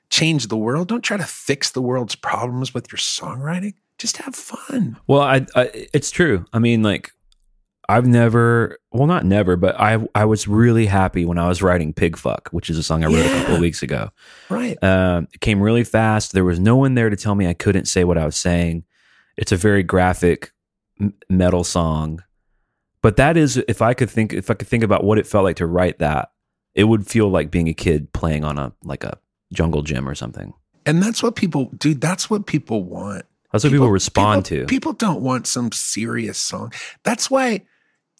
change 0.09 0.47
the 0.47 0.57
world. 0.57 0.87
Don't 0.87 1.01
try 1.01 1.17
to 1.17 1.23
fix 1.23 1.71
the 1.71 1.81
world's 1.81 2.15
problems 2.15 2.73
with 2.73 2.91
your 2.91 2.99
songwriting. 2.99 3.73
Just 3.97 4.17
have 4.17 4.35
fun. 4.35 4.97
Well, 5.07 5.21
I, 5.21 5.45
I 5.55 5.87
it's 5.93 6.11
true. 6.11 6.45
I 6.53 6.59
mean, 6.59 6.83
like 6.83 7.11
I've 7.89 8.05
never, 8.07 8.77
well, 8.91 9.07
not 9.07 9.25
never, 9.25 9.55
but 9.57 9.79
I 9.79 10.05
I 10.15 10.25
was 10.25 10.47
really 10.47 10.85
happy 10.85 11.25
when 11.25 11.37
I 11.37 11.47
was 11.47 11.61
writing 11.61 11.93
"Pig 11.93 12.17
Fuck," 12.17 12.49
which 12.51 12.69
is 12.69 12.77
a 12.77 12.83
song 12.83 13.03
I 13.03 13.07
wrote 13.07 13.25
a 13.25 13.29
couple 13.29 13.55
of 13.55 13.61
weeks 13.61 13.83
ago. 13.83 14.09
Right. 14.49 14.81
Um, 14.81 15.27
it 15.33 15.41
came 15.41 15.61
really 15.61 15.83
fast. 15.83 16.31
There 16.31 16.45
was 16.45 16.59
no 16.59 16.77
one 16.77 16.95
there 16.95 17.09
to 17.09 17.15
tell 17.15 17.35
me 17.35 17.47
I 17.47 17.53
couldn't 17.53 17.85
say 17.85 18.03
what 18.03 18.17
I 18.17 18.25
was 18.25 18.37
saying. 18.37 18.85
It's 19.35 19.51
a 19.51 19.57
very 19.57 19.83
graphic 19.83 20.53
m- 20.99 21.13
metal 21.29 21.63
song, 21.63 22.23
but 23.01 23.17
that 23.17 23.35
is 23.35 23.57
if 23.67 23.81
I 23.81 23.93
could 23.93 24.09
think 24.09 24.31
if 24.31 24.49
I 24.49 24.53
could 24.53 24.67
think 24.67 24.83
about 24.83 25.03
what 25.03 25.17
it 25.17 25.27
felt 25.27 25.43
like 25.43 25.57
to 25.57 25.67
write 25.67 25.99
that, 25.99 26.31
it 26.75 26.85
would 26.85 27.05
feel 27.05 27.27
like 27.27 27.51
being 27.51 27.67
a 27.67 27.73
kid 27.73 28.13
playing 28.13 28.45
on 28.45 28.57
a 28.57 28.71
like 28.83 29.03
a 29.03 29.17
jungle 29.51 29.81
gym 29.81 30.07
or 30.07 30.15
something. 30.15 30.53
And 30.85 31.03
that's 31.03 31.21
what 31.21 31.35
people 31.35 31.65
dude, 31.77 31.99
that's 31.99 32.29
what 32.29 32.45
people 32.45 32.83
want. 32.83 33.25
That's 33.51 33.63
what 33.63 33.71
people, 33.71 33.91
respond 33.91 34.45
people- 34.45 34.61
to. 34.61 34.65
People 34.67 34.93
don't 34.93 35.21
want 35.21 35.45
some 35.47 35.71
serious 35.71 36.39
song. 36.39 36.73
That's 37.03 37.29
why 37.29 37.61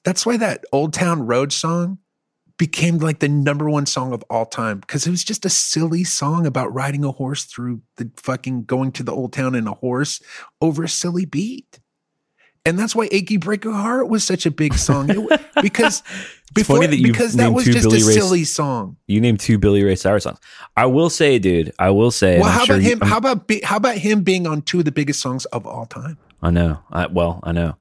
that's 0.04 0.26
why 0.26 0.38
that 0.38 0.64
Old 0.72 0.94
Town 0.94 1.26
Road 1.26 1.52
song 1.54 2.00
became 2.58 3.00
like 3.00 3.20
the 3.20 3.28
number 3.28 3.70
one 3.70 3.86
song 3.86 4.14
of 4.14 4.24
all 4.30 4.46
time 4.46 4.80
because 4.80 5.08
it 5.08 5.10
was 5.10 5.24
just 5.24 5.44
a 5.46 5.50
silly 5.50 6.04
song 6.04 6.46
about 6.46 6.72
riding 6.74 7.04
a 7.04 7.12
horse 7.12 7.46
through 7.46 7.82
the 7.98 8.10
fucking 8.18 8.64
going 8.66 8.92
to 8.92 9.02
the 9.04 9.12
old 9.12 9.34
town 9.34 9.56
in 9.56 9.68
a 9.68 9.74
horse 9.74 10.22
over 10.62 10.84
a 10.84 10.90
silly 10.90 11.26
beat. 11.26 11.80
And 12.66 12.80
that's 12.80 12.96
why 12.96 13.10
Achy 13.12 13.38
Breaky 13.38 13.74
Heart 13.74 14.08
was 14.08 14.24
such 14.24 14.46
a 14.46 14.52
big 14.52 14.76
song. 14.76 15.10
It- 15.10 15.42
because 15.62 16.02
before, 16.54 16.80
that 16.86 16.92
because 16.92 17.34
that 17.34 17.52
was 17.52 17.66
just 17.66 17.90
Billy 17.90 18.02
a 18.02 18.06
Ray- 18.06 18.14
silly 18.14 18.44
song. 18.46 18.96
you 19.08 19.20
named 19.20 19.40
two 19.42 19.58
Billy 19.58 19.84
Ray 19.84 19.96
Cyrus 19.96 20.24
songs. 20.24 20.40
I 20.78 20.86
will 20.86 21.10
say, 21.10 21.40
dude. 21.40 21.74
I 21.80 21.90
will 21.90 22.12
say. 22.12 22.40
Well, 22.40 22.50
how 22.52 22.64
sure 22.64 22.76
about 22.76 22.86
you- 22.86 22.92
him? 22.94 23.00
I'm- 23.02 23.10
how 23.12 23.18
about 23.18 23.52
how 23.64 23.78
about 23.78 23.98
him 23.98 24.22
being 24.22 24.48
on 24.48 24.62
two 24.62 24.80
of 24.80 24.86
the 24.86 24.92
biggest 24.94 25.20
songs 25.22 25.44
of 25.46 25.66
all 25.66 25.88
time? 25.88 26.18
I 26.42 26.52
know. 26.52 26.80
I, 26.92 27.08
well, 27.08 27.40
I 27.44 27.52
know. 27.52 27.76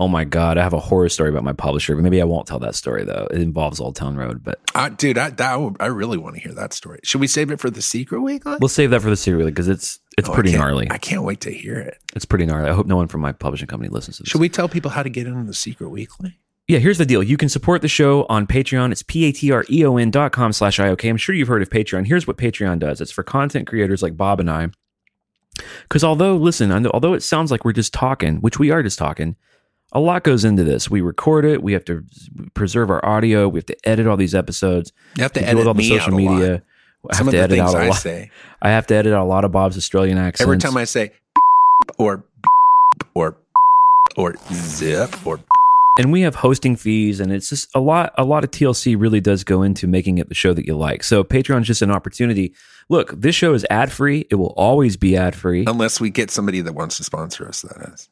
Oh 0.00 0.06
my 0.06 0.22
god, 0.24 0.58
I 0.58 0.62
have 0.62 0.72
a 0.74 0.78
horror 0.78 1.08
story 1.08 1.28
about 1.28 1.42
my 1.42 1.52
publisher, 1.52 1.96
but 1.96 2.02
maybe 2.02 2.20
I 2.20 2.24
won't 2.24 2.46
tell 2.46 2.60
that 2.60 2.76
story 2.76 3.04
though. 3.04 3.26
It 3.32 3.40
involves 3.40 3.80
Old 3.80 3.96
Town 3.96 4.16
Road, 4.16 4.44
but 4.44 4.60
Uh, 4.74 4.90
dude, 4.90 5.18
I 5.18 5.30
that, 5.30 5.74
I 5.80 5.86
really 5.86 6.16
want 6.16 6.36
to 6.36 6.40
hear 6.40 6.52
that 6.52 6.72
story. 6.72 7.00
Should 7.02 7.20
we 7.20 7.26
save 7.26 7.50
it 7.50 7.58
for 7.58 7.68
the 7.68 7.82
secret 7.82 8.20
week? 8.20 8.46
On? 8.46 8.58
we'll 8.60 8.68
save 8.68 8.90
that 8.90 9.02
for 9.02 9.10
the 9.10 9.16
series 9.16 9.44
because 9.46 9.66
it's 9.68 9.98
it's 10.16 10.28
Oh, 10.28 10.32
pretty 10.34 10.50
can't- 10.50 10.60
gnarly. 10.62 10.86
I 10.90 10.98
can't 10.98 11.24
wait 11.24 11.40
to 11.42 11.50
hear 11.50 11.78
it. 11.78 11.98
It's 12.14 12.24
pretty 12.24 12.46
gnarly. 12.46 12.70
I 12.70 12.74
hope 12.74 12.86
no 12.86 12.96
one 12.96 13.08
from 13.08 13.20
my 13.22 13.32
publishing 13.32 13.66
company 13.66 13.88
listens 13.88 14.18
to 14.18 14.22
this. 14.22 14.30
Should 14.30 14.40
we 14.40 14.48
tell 14.48 14.68
people 14.68 14.90
how 14.92 15.02
to 15.02 15.10
get 15.10 15.26
into 15.26 15.44
the 15.44 15.54
secret 15.54 15.88
weekly? 15.90 16.38
Yeah, 16.68 16.78
here's 16.80 16.98
the 16.98 17.06
deal. 17.06 17.22
You 17.22 17.36
can 17.38 17.48
support 17.48 17.82
the 17.82 17.88
show 17.88 18.24
on 18.28 18.46
Patreon. 18.46 18.92
It's 18.92 19.02
P-A-T-R-E-O-N 19.02 20.10
dot 20.10 20.32
com 20.32 20.52
slash 20.52 20.78
IOK. 20.78 21.08
I'm 21.08 21.16
sure 21.16 21.34
you've 21.34 21.48
heard 21.48 21.62
of 21.62 21.70
Patreon. 21.70 22.06
Here's 22.06 22.26
what 22.26 22.36
Patreon 22.36 22.78
does. 22.78 23.00
It's 23.00 23.10
for 23.10 23.22
content 23.24 23.66
creators 23.66 24.02
like 24.02 24.16
Bob 24.16 24.38
and 24.38 24.50
I. 24.50 24.68
Because 25.82 26.04
although, 26.04 26.36
listen, 26.36 26.86
although 26.88 27.14
it 27.14 27.22
sounds 27.22 27.50
like 27.50 27.64
we're 27.64 27.72
just 27.72 27.92
talking, 27.94 28.36
which 28.42 28.58
we 28.58 28.70
are 28.70 28.82
just 28.82 28.98
talking, 28.98 29.34
a 29.92 30.00
lot 30.00 30.22
goes 30.24 30.44
into 30.44 30.64
this. 30.64 30.90
We 30.90 31.00
record 31.00 31.44
it. 31.44 31.62
We 31.62 31.72
have 31.72 31.84
to 31.86 32.04
preserve 32.54 32.90
our 32.90 33.04
audio. 33.04 33.48
We 33.48 33.58
have 33.58 33.66
to 33.66 33.76
edit 33.88 34.06
all 34.06 34.16
these 34.16 34.34
episodes. 34.34 34.92
You 35.16 35.22
have 35.22 35.32
to 35.32 35.40
We 35.40 35.46
edit 35.46 35.66
all 35.66 35.74
the 35.74 35.88
social 35.88 36.14
out 36.14 36.20
a 36.20 36.24
lot. 36.24 36.32
media. 36.38 36.62
I 37.10 37.14
Some 37.16 37.26
have 37.26 37.34
of 37.34 37.38
to 37.38 37.42
edit 37.44 37.58
out 37.60 37.74
a 37.74 37.78
I 37.78 37.88
lot. 37.88 37.94
say. 37.96 38.30
I 38.62 38.70
have 38.70 38.86
to 38.88 38.94
edit 38.94 39.12
out 39.14 39.22
a 39.22 39.28
lot 39.28 39.44
of 39.44 39.52
Bob's 39.52 39.76
Australian 39.76 40.18
accents. 40.18 40.40
Every 40.42 40.58
time 40.58 40.76
I 40.76 40.84
say 40.84 41.12
or 41.98 42.24
or 43.14 43.36
or 44.16 44.34
zip 44.52 45.26
or 45.26 45.40
and 45.98 46.12
we 46.12 46.20
have 46.22 46.34
hosting 46.36 46.76
fees 46.76 47.18
and 47.20 47.32
it's 47.32 47.48
just 47.48 47.68
a 47.74 47.80
lot 47.80 48.12
a 48.18 48.24
lot 48.24 48.42
of 48.44 48.50
TLC 48.50 48.98
really 49.00 49.20
does 49.20 49.44
go 49.44 49.62
into 49.62 49.86
making 49.86 50.18
it 50.18 50.28
the 50.28 50.34
show 50.34 50.52
that 50.54 50.66
you 50.66 50.76
like. 50.76 51.02
So 51.04 51.22
Patreon's 51.24 51.66
just 51.66 51.82
an 51.82 51.90
opportunity. 51.90 52.52
Look, 52.88 53.12
this 53.20 53.34
show 53.34 53.54
is 53.54 53.66
ad 53.70 53.92
free. 53.92 54.26
It 54.30 54.36
will 54.36 54.54
always 54.56 54.96
be 54.96 55.16
ad 55.16 55.34
free. 55.36 55.64
unless 55.66 56.00
we 56.00 56.10
get 56.10 56.30
somebody 56.30 56.60
that 56.62 56.72
wants 56.74 56.96
to 56.98 57.04
sponsor 57.04 57.46
us, 57.48 57.62
that 57.62 57.90
is. 57.94 58.08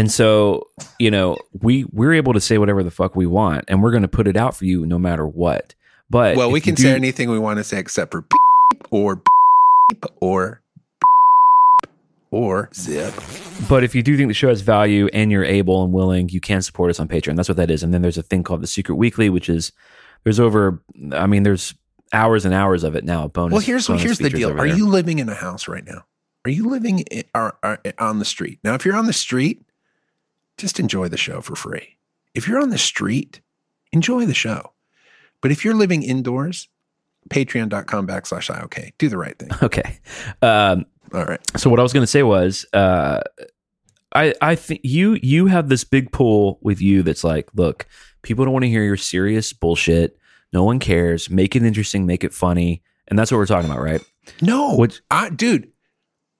And 0.00 0.10
so, 0.10 0.66
you 0.98 1.10
know, 1.10 1.36
we 1.60 1.84
we're 1.92 2.14
able 2.14 2.32
to 2.32 2.40
say 2.40 2.56
whatever 2.56 2.82
the 2.82 2.90
fuck 2.90 3.14
we 3.14 3.26
want 3.26 3.66
and 3.68 3.82
we're 3.82 3.90
going 3.90 4.00
to 4.00 4.08
put 4.08 4.26
it 4.26 4.34
out 4.34 4.56
for 4.56 4.64
you 4.64 4.86
no 4.86 4.98
matter 4.98 5.26
what. 5.26 5.74
But 6.08 6.38
Well, 6.38 6.50
we 6.50 6.62
can 6.62 6.74
do- 6.74 6.84
say 6.84 6.94
anything 6.94 7.28
we 7.28 7.38
want 7.38 7.58
to 7.58 7.64
say 7.64 7.78
except 7.78 8.10
for 8.12 8.22
beep 8.22 8.88
or 8.90 9.22
beep 9.90 10.06
or 10.22 10.62
or 12.30 12.70
zip. 12.72 13.12
But 13.68 13.84
if 13.84 13.94
you 13.94 14.02
do 14.02 14.16
think 14.16 14.28
the 14.28 14.34
show 14.34 14.48
has 14.48 14.62
value 14.62 15.10
and 15.12 15.30
you're 15.30 15.44
able 15.44 15.84
and 15.84 15.92
willing, 15.92 16.30
you 16.30 16.40
can 16.40 16.62
support 16.62 16.88
us 16.88 16.98
on 16.98 17.06
Patreon. 17.06 17.36
That's 17.36 17.50
what 17.50 17.58
that 17.58 17.70
is. 17.70 17.82
And 17.82 17.92
then 17.92 18.00
there's 18.00 18.16
a 18.16 18.22
thing 18.22 18.42
called 18.42 18.62
the 18.62 18.66
Secret 18.66 18.94
Weekly, 18.94 19.28
which 19.28 19.50
is 19.50 19.70
there's 20.24 20.40
over 20.40 20.82
I 21.12 21.26
mean, 21.26 21.42
there's 21.42 21.74
hours 22.14 22.46
and 22.46 22.54
hours 22.54 22.84
of 22.84 22.96
it 22.96 23.04
now. 23.04 23.28
Bonus. 23.28 23.52
Well, 23.52 23.60
here's 23.60 23.86
bonus 23.86 24.02
here's 24.02 24.18
the 24.18 24.30
deal. 24.30 24.58
Are 24.58 24.64
you 24.66 24.88
living 24.88 25.18
in 25.18 25.28
a 25.28 25.34
house 25.34 25.68
right 25.68 25.84
now? 25.84 26.06
Are 26.46 26.50
you 26.50 26.70
living 26.70 27.00
in, 27.00 27.24
are, 27.34 27.58
are, 27.62 27.82
on 27.98 28.18
the 28.18 28.24
street? 28.24 28.58
Now, 28.64 28.72
if 28.72 28.86
you're 28.86 28.96
on 28.96 29.04
the 29.04 29.12
street, 29.12 29.60
just 30.60 30.78
enjoy 30.80 31.08
the 31.08 31.16
show 31.16 31.40
for 31.40 31.54
free. 31.56 31.96
If 32.34 32.46
you're 32.46 32.60
on 32.60 32.70
the 32.70 32.78
street, 32.78 33.40
enjoy 33.92 34.26
the 34.26 34.34
show. 34.34 34.72
But 35.40 35.50
if 35.50 35.64
you're 35.64 35.74
living 35.74 36.02
indoors, 36.02 36.68
patreon.com 37.28 38.06
backslash 38.06 38.50
IOK. 38.54 38.92
Do 38.98 39.08
the 39.08 39.18
right 39.18 39.38
thing. 39.38 39.50
Okay. 39.62 39.98
Um, 40.42 40.86
All 41.12 41.24
right. 41.24 41.40
so 41.58 41.68
what 41.70 41.80
I 41.80 41.82
was 41.82 41.92
going 41.92 42.02
to 42.02 42.06
say 42.06 42.22
was, 42.22 42.66
uh, 42.72 43.20
I 44.14 44.34
I 44.42 44.54
think 44.56 44.80
you 44.82 45.18
you 45.22 45.46
have 45.46 45.68
this 45.68 45.84
big 45.84 46.10
pull 46.12 46.58
with 46.62 46.80
you 46.80 47.02
that's 47.02 47.22
like, 47.24 47.48
look, 47.54 47.86
people 48.22 48.44
don't 48.44 48.52
want 48.52 48.64
to 48.64 48.68
hear 48.68 48.82
your 48.82 48.96
serious 48.96 49.52
bullshit. 49.52 50.18
No 50.52 50.64
one 50.64 50.78
cares. 50.80 51.30
Make 51.30 51.54
it 51.54 51.62
interesting. 51.62 52.06
Make 52.06 52.24
it 52.24 52.34
funny. 52.34 52.82
And 53.08 53.18
that's 53.18 53.30
what 53.30 53.38
we're 53.38 53.46
talking 53.46 53.70
about, 53.70 53.82
right? 53.82 54.02
No, 54.42 54.76
Which- 54.76 55.00
I, 55.10 55.30
dude, 55.30 55.70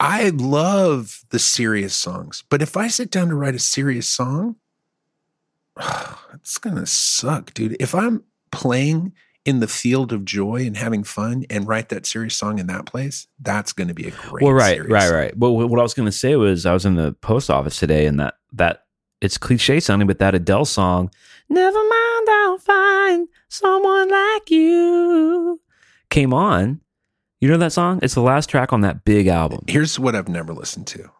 I 0.01 0.31
love 0.31 1.25
the 1.29 1.39
serious 1.39 1.95
songs. 1.95 2.43
But 2.49 2.63
if 2.63 2.75
I 2.75 2.89
sit 2.89 3.11
down 3.11 3.29
to 3.29 3.35
write 3.35 3.55
a 3.55 3.59
serious 3.59 4.09
song, 4.09 4.57
it's 6.33 6.57
going 6.57 6.77
to 6.77 6.87
suck, 6.87 7.53
dude. 7.53 7.77
If 7.79 7.95
I'm 7.95 8.25
playing 8.51 9.13
in 9.45 9.61
the 9.61 9.69
field 9.69 10.13
of 10.13 10.25
joy 10.25 10.67
and 10.67 10.77
having 10.77 11.05
fun 11.05 11.45
and 11.51 11.69
write 11.69 11.91
that 11.91 12.07
serious 12.07 12.37
song 12.37 12.59
in 12.59 12.67
that 12.69 12.87
place, 12.87 13.27
that's 13.41 13.75
going 13.75 13.89
to 13.89 13.95
be 13.95 14.07
a 14.07 14.11
great. 14.11 14.23
Song. 14.23 14.39
Well, 14.41 14.53
right, 14.53 14.81
right, 14.89 15.09
song. 15.09 15.15
right. 15.15 15.39
But 15.39 15.53
what 15.53 15.79
I 15.79 15.83
was 15.83 15.95
going 15.95 16.07
to 16.07 16.13
say 16.13 16.35
was 16.37 16.65
I 16.65 16.73
was 16.73 16.87
in 16.87 16.97
the 16.97 17.13
post 17.21 17.51
office 17.51 17.79
today, 17.79 18.07
and 18.07 18.19
that 18.21 18.35
that 18.55 18.85
it's 19.21 19.37
cliche 19.37 19.81
sounding, 19.81 20.09
but 20.09 20.19
that 20.19 20.35
Adele 20.35 20.65
song, 20.65 21.11
"Never 21.51 21.79
mind, 21.79 22.29
I'll 22.31 22.59
find 22.59 23.29
someone 23.49 24.09
like 24.09 24.51
you," 24.51 25.61
came 26.09 26.33
on. 26.33 26.81
You 27.41 27.49
know 27.49 27.57
that 27.59 27.73
song? 27.73 28.01
It's 28.03 28.15
the 28.15 28.21
last 28.23 28.49
track 28.51 28.73
on 28.73 28.83
that 28.83 29.05
big 29.05 29.27
album. 29.27 29.65
Here's 29.67 29.99
what 29.99 30.15
I've 30.15 30.29
never 30.29 30.53
listened 30.53 30.87
to: 30.89 31.11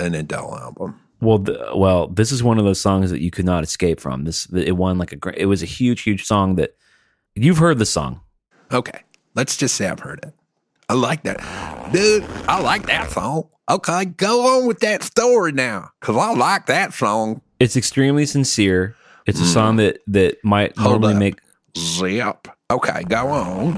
an 0.00 0.14
Adele 0.14 0.56
album. 0.56 1.00
Well, 1.20 1.38
the, 1.38 1.72
well, 1.74 2.06
this 2.06 2.30
is 2.32 2.42
one 2.42 2.58
of 2.58 2.64
those 2.64 2.80
songs 2.80 3.10
that 3.10 3.20
you 3.20 3.30
could 3.30 3.44
not 3.44 3.64
escape 3.64 4.00
from. 4.00 4.24
This 4.24 4.46
it 4.54 4.76
won 4.76 4.98
like 4.98 5.12
a 5.12 5.40
it 5.40 5.46
was 5.46 5.62
a 5.62 5.66
huge, 5.66 6.02
huge 6.02 6.24
song 6.24 6.54
that 6.56 6.76
you've 7.34 7.58
heard 7.58 7.78
the 7.78 7.86
song. 7.86 8.20
Okay, 8.72 9.02
let's 9.34 9.56
just 9.56 9.74
say 9.74 9.88
I've 9.88 10.00
heard 10.00 10.20
it. 10.22 10.32
I 10.88 10.94
like 10.94 11.22
that, 11.24 11.92
dude. 11.92 12.24
I 12.48 12.60
like 12.60 12.86
that 12.86 13.10
song. 13.10 13.48
Okay, 13.70 14.06
go 14.06 14.56
on 14.58 14.66
with 14.66 14.78
that 14.80 15.02
story 15.02 15.52
now, 15.52 15.90
cause 16.00 16.16
I 16.16 16.32
like 16.32 16.64
that 16.66 16.94
song. 16.94 17.42
It's 17.60 17.76
extremely 17.76 18.24
sincere. 18.24 18.94
It's 19.26 19.40
a 19.40 19.42
Mm. 19.44 19.52
song 19.52 19.76
that 19.76 19.98
that 20.06 20.42
might 20.42 20.74
Hold 20.78 21.02
normally 21.02 21.14
up. 21.14 21.18
make. 21.20 21.40
Zip. 21.76 22.48
Okay, 22.70 23.02
go 23.04 23.28
on. 23.28 23.74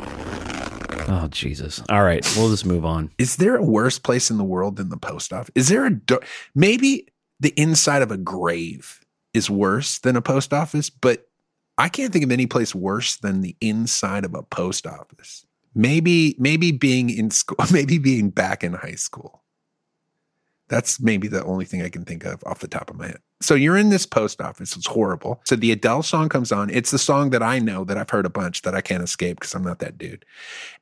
Oh 1.11 1.27
Jesus! 1.27 1.83
All 1.91 2.05
right, 2.05 2.25
we'll 2.37 2.51
just 2.51 2.65
move 2.65 2.85
on. 2.85 3.11
Is 3.19 3.37
there 3.37 3.57
a 3.57 3.65
worse 3.65 3.99
place 3.99 4.31
in 4.31 4.39
the 4.39 4.45
world 4.45 4.77
than 4.77 4.91
the 4.91 4.97
post 4.97 5.33
office? 5.33 5.51
Is 5.57 5.69
there 5.69 5.85
a 5.85 5.91
dar- 5.91 6.23
maybe 6.55 7.09
the 7.41 7.53
inside 7.57 8.03
of 8.03 8.13
a 8.13 8.17
grave 8.17 9.05
is 9.35 9.51
worse 9.51 9.99
than 9.99 10.15
a 10.15 10.23
post 10.23 10.53
office, 10.53 10.89
but 10.89 11.27
I 11.79 11.89
can't 11.89 12.13
think 12.13 12.25
of 12.25 12.31
any 12.31 12.47
place 12.47 12.75
worse 12.75 13.17
than 13.17 13.41
the 13.41 13.57
inside 13.61 14.25
of 14.25 14.35
a 14.35 14.43
post 14.45 14.87
office. 14.87 15.45
Maybe 15.75 16.37
maybe 16.39 16.71
being 16.71 17.11
in 17.11 17.31
school, 17.33 17.57
maybe 17.73 17.99
being 17.99 18.31
back 18.31 18.63
in 18.63 18.75
high 18.75 18.95
school. 18.95 19.43
That's 20.69 21.01
maybe 21.01 21.27
the 21.27 21.45
only 21.45 21.65
thing 21.65 21.83
I 21.83 21.89
can 21.89 22.05
think 22.05 22.25
of 22.25 22.45
off 22.47 22.61
the 22.61 22.69
top 22.69 22.89
of 22.89 22.97
my 22.97 23.09
head. 23.09 23.21
So 23.43 23.55
you're 23.55 23.77
in 23.77 23.89
this 23.89 24.05
post 24.07 24.41
office. 24.41 24.77
It's 24.77 24.87
horrible. 24.87 25.41
So 25.47 25.57
the 25.57 25.73
Adele 25.73 26.03
song 26.03 26.29
comes 26.29 26.53
on. 26.53 26.69
It's 26.71 26.91
the 26.91 26.99
song 26.99 27.31
that 27.31 27.43
I 27.43 27.59
know 27.59 27.85
that 27.85 27.97
I've 27.97 28.11
heard 28.11 28.27
a 28.27 28.31
bunch 28.31 28.63
that 28.63 28.75
I 28.75 28.81
can't 28.81 29.03
escape 29.03 29.41
because 29.41 29.55
I'm 29.55 29.65
not 29.65 29.79
that 29.79 29.97
dude. 29.97 30.25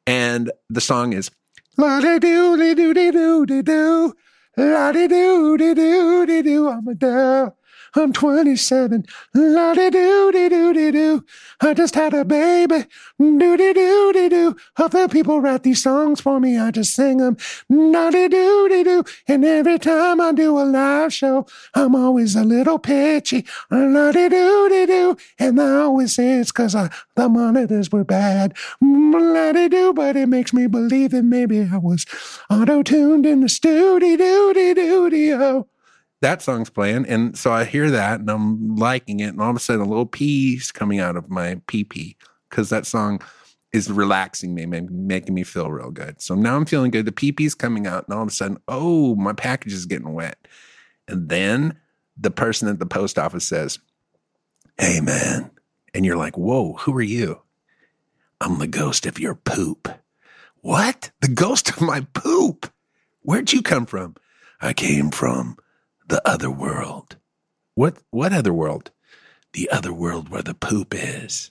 And 0.06 0.50
the 0.68 0.80
song 0.80 1.12
is 1.12 1.30
La 1.76 2.00
de 2.00 2.18
doo 2.18 2.56
de 2.56 2.74
doo 2.74 2.94
de 2.94 3.12
doo 3.12 3.46
de 3.46 3.62
doo. 3.62 4.14
La 4.56 4.90
de 4.90 5.06
doo 5.06 5.56
de 5.56 5.74
doo 5.74 6.26
de 6.26 6.42
doo. 6.42 6.68
I'm 6.68 6.88
Adele. 6.88 7.57
I'm 7.94 8.12
27. 8.12 9.04
La 9.34 9.74
de 9.74 9.90
doo 9.90 10.30
de 10.32 10.48
doo 10.48 10.72
de 10.72 10.92
doo. 10.92 11.24
I 11.60 11.74
just 11.74 11.94
had 11.94 12.14
a 12.14 12.24
baby. 12.24 12.84
Doo 13.18 13.56
de 13.56 13.72
doo 13.72 14.12
de 14.12 14.28
doo. 14.28 14.56
Other 14.76 15.08
people 15.08 15.40
write 15.40 15.62
these 15.62 15.82
songs 15.82 16.20
for 16.20 16.40
me. 16.40 16.58
I 16.58 16.70
just 16.70 16.94
sing 16.94 17.18
them. 17.18 17.36
La 17.68 18.10
de 18.10 18.28
doo 18.28 18.68
de 18.68 18.84
doo. 18.84 19.04
And 19.26 19.44
every 19.44 19.78
time 19.78 20.20
I 20.20 20.32
do 20.32 20.58
a 20.58 20.64
live 20.64 21.12
show, 21.12 21.46
I'm 21.74 21.94
always 21.94 22.36
a 22.36 22.44
little 22.44 22.78
pitchy. 22.78 23.44
La 23.70 24.12
de 24.12 24.28
doo 24.28 24.68
de 24.68 24.86
doo. 24.86 25.16
And 25.38 25.60
I 25.60 25.80
always 25.80 26.14
say 26.14 26.38
it's 26.38 26.52
because 26.52 26.72
the 26.72 27.28
monitors 27.28 27.90
were 27.90 28.04
bad. 28.04 28.54
La 28.80 29.52
de 29.52 29.68
doo. 29.68 29.92
But 29.92 30.16
it 30.16 30.28
makes 30.28 30.52
me 30.52 30.66
believe 30.66 31.10
that 31.12 31.24
maybe 31.24 31.68
I 31.72 31.78
was 31.78 32.06
auto 32.50 32.82
tuned 32.82 33.26
in 33.26 33.40
the 33.40 33.48
studio. 33.48 34.16
doo 34.16 34.52
doo 34.54 34.74
doo 34.74 35.08
Studio. 35.08 35.68
That 36.20 36.42
song's 36.42 36.70
playing. 36.70 37.06
And 37.06 37.38
so 37.38 37.52
I 37.52 37.64
hear 37.64 37.90
that 37.90 38.20
and 38.20 38.30
I'm 38.30 38.76
liking 38.76 39.20
it. 39.20 39.28
And 39.28 39.40
all 39.40 39.50
of 39.50 39.56
a 39.56 39.60
sudden, 39.60 39.82
a 39.82 39.88
little 39.88 40.06
pee's 40.06 40.72
coming 40.72 40.98
out 40.98 41.16
of 41.16 41.30
my 41.30 41.60
pee 41.66 41.84
pee 41.84 42.16
because 42.50 42.70
that 42.70 42.86
song 42.86 43.20
is 43.72 43.90
relaxing 43.90 44.54
me, 44.54 44.66
ma- 44.66 44.80
making 44.90 45.34
me 45.34 45.44
feel 45.44 45.70
real 45.70 45.90
good. 45.90 46.20
So 46.20 46.34
now 46.34 46.56
I'm 46.56 46.64
feeling 46.64 46.90
good. 46.90 47.06
The 47.06 47.12
pee 47.12 47.32
pee's 47.32 47.54
coming 47.54 47.86
out. 47.86 48.06
And 48.08 48.14
all 48.16 48.22
of 48.22 48.28
a 48.28 48.32
sudden, 48.32 48.58
oh, 48.66 49.14
my 49.14 49.32
package 49.32 49.72
is 49.72 49.86
getting 49.86 50.12
wet. 50.12 50.48
And 51.06 51.28
then 51.28 51.78
the 52.16 52.30
person 52.30 52.68
at 52.68 52.78
the 52.78 52.86
post 52.86 53.18
office 53.18 53.46
says, 53.46 53.78
Hey, 54.78 55.00
man. 55.00 55.50
And 55.94 56.04
you're 56.04 56.16
like, 56.16 56.36
Whoa, 56.36 56.74
who 56.74 56.96
are 56.96 57.02
you? 57.02 57.42
I'm 58.40 58.58
the 58.58 58.66
ghost 58.66 59.06
of 59.06 59.18
your 59.18 59.34
poop. 59.34 59.88
What? 60.60 61.10
The 61.20 61.28
ghost 61.28 61.70
of 61.70 61.80
my 61.80 62.06
poop? 62.14 62.72
Where'd 63.22 63.52
you 63.52 63.62
come 63.62 63.86
from? 63.86 64.14
I 64.60 64.72
came 64.72 65.10
from 65.10 65.56
the 66.08 66.26
other 66.28 66.50
world. 66.50 67.16
What 67.74 67.98
what 68.10 68.32
other 68.32 68.52
world? 68.52 68.90
The 69.52 69.70
other 69.70 69.92
world 69.92 70.28
where 70.28 70.42
the 70.42 70.54
poop 70.54 70.94
is. 70.94 71.50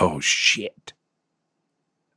Oh 0.00 0.20
shit. 0.20 0.92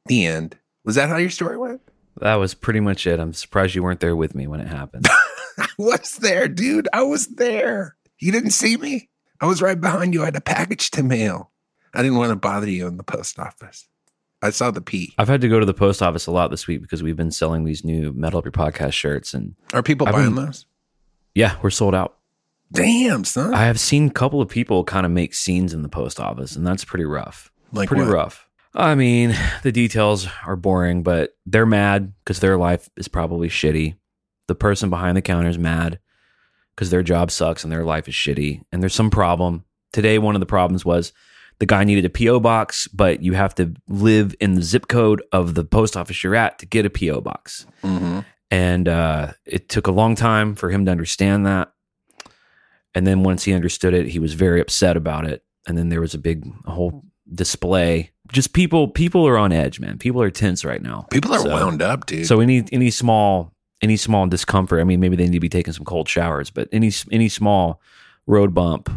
The 0.06 0.26
end. 0.26 0.58
Was 0.84 0.96
that 0.96 1.10
how 1.10 1.18
your 1.18 1.30
story 1.30 1.58
went? 1.58 1.82
That 2.20 2.36
was 2.36 2.54
pretty 2.54 2.80
much 2.80 3.08
it. 3.08 3.20
I'm 3.20 3.34
surprised 3.34 3.74
you 3.76 3.84
weren't 3.84 4.00
there 4.02 4.16
with 4.16 4.36
me 4.36 4.48
when 4.48 4.60
it 4.60 4.68
happened. 4.68 5.08
I 5.58 5.68
was 5.78 6.18
there, 6.18 6.48
dude. 6.48 6.88
I 6.94 7.04
was 7.04 7.28
there. 7.28 7.96
You 8.20 8.32
didn't 8.32 8.52
see 8.52 8.78
me? 8.78 9.10
I 9.42 9.46
was 9.46 9.62
right 9.62 9.80
behind 9.80 10.14
you. 10.14 10.22
I 10.22 10.26
had 10.26 10.36
a 10.36 10.42
package 10.42 10.92
to 10.92 11.04
mail. 11.04 11.52
I 11.94 12.02
didn't 12.02 12.18
want 12.18 12.30
to 12.32 12.36
bother 12.36 12.70
you 12.70 12.88
in 12.88 12.98
the 12.98 13.04
post 13.04 13.40
office. 13.40 13.88
I 14.42 14.50
saw 14.50 14.72
the 14.72 14.82
P. 14.82 15.14
I've 15.18 15.28
had 15.30 15.42
to 15.42 15.48
go 15.48 15.60
to 15.60 15.66
the 15.66 15.74
post 15.74 16.02
office 16.02 16.28
a 16.28 16.32
lot 16.32 16.52
this 16.52 16.68
week 16.68 16.82
because 16.82 17.02
we've 17.02 17.16
been 17.16 17.32
selling 17.32 17.64
these 17.64 17.86
new 17.86 18.12
Metal 18.14 18.40
Up 18.40 18.46
Your 18.46 18.52
Podcast 18.52 18.94
shirts, 18.94 19.34
and 19.34 19.56
Are 19.74 19.82
people 19.84 20.06
I've 20.08 20.14
buying 20.14 20.36
been- 20.36 20.46
those? 20.46 20.66
Yeah, 21.36 21.58
we're 21.62 21.70
sold 21.70 21.96
out. 21.96 22.18
Damn, 22.72 23.24
son. 23.24 23.54
I 23.54 23.66
have 23.66 23.80
seen 23.80 24.08
a 24.08 24.12
couple 24.12 24.42
of 24.42 24.50
people 24.50 24.84
kind 24.84 25.06
of 25.06 25.12
make 25.12 25.34
scenes 25.36 25.74
in 25.74 25.84
the 25.84 25.90
post 25.90 26.20
office, 26.20 26.56
and 26.56 26.66
that's 26.66 26.84
pretty 26.84 27.06
rough. 27.06 27.52
like 27.72 27.88
pretty 27.88 28.04
what? 28.06 28.12
rough. 28.14 28.48
I 28.76 28.96
mean, 28.96 29.36
the 29.62 29.72
details 29.72 30.28
are 30.48 30.56
boring, 30.56 31.04
but 31.04 31.36
they're 31.46 31.66
mad 31.68 32.14
because 32.24 32.40
their 32.40 32.58
life 32.58 32.90
is 32.98 33.08
probably 33.08 33.48
shitty. 33.48 33.96
The 34.48 34.56
person 34.56 34.90
behind 34.90 35.16
the 35.16 35.22
counter 35.22 35.50
is 35.50 35.60
mad 35.60 36.00
because 36.76 36.90
their 36.90 37.04
job 37.04 37.30
sucks 37.30 37.64
and 37.64 37.72
their 37.72 37.84
life 37.86 38.08
is 38.08 38.16
shitty. 38.16 38.64
And 38.72 38.82
there's 38.82 38.96
some 38.96 39.12
problem. 39.12 39.64
Today, 39.92 40.18
one 40.18 40.36
of 40.36 40.40
the 40.40 40.48
problems 40.48 40.84
was 40.84 41.14
the 41.60 41.68
guy 41.68 41.84
needed 41.84 42.04
a 42.06 42.10
P.O. 42.10 42.40
box, 42.40 42.88
but 42.88 43.22
you 43.22 43.34
have 43.34 43.54
to 43.56 43.76
live 43.88 44.34
in 44.40 44.56
the 44.56 44.64
zip 44.64 44.88
code 44.88 45.22
of 45.32 45.54
the 45.54 45.64
post 45.64 45.96
office 45.96 46.24
you're 46.24 46.34
at 46.36 46.58
to 46.60 46.66
get 46.66 46.86
a 46.86 46.90
P.O. 46.90 47.22
box. 47.22 47.68
Mhm. 47.84 48.26
And 48.54 48.88
uh, 48.88 49.32
it 49.46 49.68
took 49.68 49.88
a 49.88 49.92
long 49.92 50.14
time 50.14 50.54
for 50.54 50.70
him 50.70 50.86
to 50.86 50.92
understand 50.92 51.48
that. 51.48 51.74
And 52.94 53.08
then 53.08 53.24
once 53.24 53.44
he 53.44 53.54
understood 53.54 53.96
it, 53.96 54.06
he 54.06 54.20
was 54.20 54.36
very 54.36 54.62
upset 54.62 54.96
about 54.96 55.26
it. 55.26 55.44
And 55.68 55.76
then 55.76 55.90
there 55.90 56.02
was 56.02 56.14
a 56.14 56.20
big 56.20 56.46
a 56.66 56.72
whole 56.72 57.04
display. 57.34 58.12
Just 58.32 58.54
people 58.54 58.88
people 58.90 59.28
are 59.28 59.40
on 59.40 59.52
edge, 59.52 59.80
man. 59.80 59.98
People 59.98 60.22
are 60.22 60.30
tense 60.30 60.64
right 60.64 60.84
now. 60.84 61.08
People 61.10 61.34
are 61.34 61.40
So- 61.40 61.50
wound 61.50 61.82
up, 61.82 62.06
dude. 62.06 62.28
So 62.28 62.42
any 62.42 62.64
any 62.72 62.92
small 62.92 63.52
any 63.82 63.98
small 63.98 64.28
discomfort, 64.28 64.80
I 64.82 64.84
mean 64.84 65.00
maybe 65.00 65.16
they 65.16 65.24
need 65.26 65.34
to 65.34 65.40
be 65.40 65.50
taking 65.50 65.74
some 65.74 65.86
cold 65.86 66.08
showers, 66.08 66.52
but 66.52 66.70
any 66.72 66.92
any 67.12 67.30
small 67.30 67.82
road 68.28 68.54
bump 68.54 68.90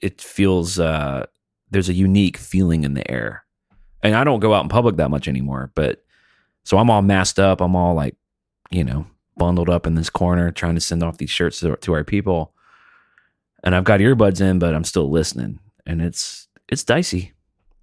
it 0.00 0.20
feels 0.20 0.78
uh 0.78 1.26
there's 1.70 1.88
a 1.88 1.94
unique 1.94 2.36
feeling 2.36 2.84
in 2.84 2.94
the 2.94 3.10
air. 3.10 3.44
And 4.04 4.14
I 4.14 4.22
don't 4.22 4.38
go 4.40 4.54
out 4.54 4.62
in 4.62 4.68
public 4.68 4.96
that 4.98 5.10
much 5.10 5.26
anymore, 5.26 5.72
but 5.74 6.04
so 6.62 6.78
I'm 6.78 6.90
all 6.90 7.02
masked 7.02 7.40
up, 7.40 7.60
I'm 7.60 7.74
all 7.74 7.94
like, 7.94 8.14
you 8.70 8.84
know, 8.84 9.06
bundled 9.36 9.70
up 9.70 9.86
in 9.86 9.94
this 9.94 10.10
corner 10.10 10.50
trying 10.50 10.74
to 10.74 10.80
send 10.80 11.02
off 11.02 11.18
these 11.18 11.30
shirts 11.30 11.60
to, 11.60 11.92
our 11.92 12.04
people. 12.04 12.52
And 13.62 13.74
I've 13.74 13.84
got 13.84 14.00
earbuds 14.00 14.40
in, 14.40 14.58
but 14.58 14.74
I'm 14.74 14.84
still 14.84 15.10
listening. 15.10 15.60
And 15.86 16.02
it's 16.02 16.48
it's 16.68 16.84
dicey. 16.84 17.32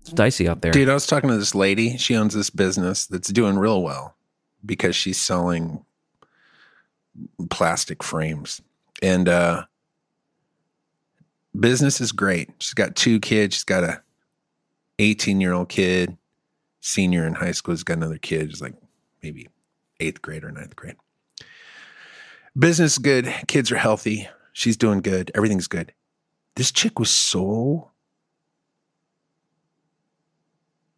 It's 0.02 0.12
dicey 0.12 0.48
out 0.48 0.62
there. 0.62 0.72
Dude, 0.72 0.90
I 0.90 0.94
was 0.94 1.08
talking 1.08 1.30
to 1.30 1.38
this 1.38 1.56
lady. 1.56 1.98
She 1.98 2.16
owns 2.16 2.34
this 2.34 2.50
business 2.50 3.08
that's 3.08 3.30
doing 3.30 3.58
real 3.58 3.82
well 3.82 4.16
because 4.64 4.96
she's 4.96 5.20
selling 5.20 5.84
plastic 7.50 8.04
frames. 8.04 8.62
And 9.02 9.28
uh 9.28 9.66
business 11.60 12.00
is 12.00 12.12
great. 12.12 12.50
She's 12.60 12.74
got 12.74 12.96
two 12.96 13.20
kids. 13.20 13.56
She's 13.56 13.64
got 13.64 13.84
a 13.84 14.02
18-year-old 15.00 15.70
kid, 15.70 16.18
senior 16.82 17.26
in 17.26 17.34
high 17.34 17.52
school. 17.52 17.76
She's 17.76 17.84
got 17.84 17.98
another 17.98 18.18
kid 18.18 18.48
who's 18.48 18.62
like 18.62 18.76
maybe 19.24 19.48
eighth 20.00 20.22
grade 20.22 20.44
or 20.44 20.52
ninth 20.52 20.76
grade. 20.76 20.96
Business 22.58 22.94
is 22.94 22.98
good. 22.98 23.34
Kids 23.48 23.72
are 23.72 23.78
healthy. 23.78 24.30
She's 24.54 24.78
doing 24.78 25.02
good. 25.02 25.32
Everything's 25.36 25.68
good. 25.68 25.94
This 26.56 26.72
chick 26.72 27.00
was 27.00 27.10
so 27.10 27.92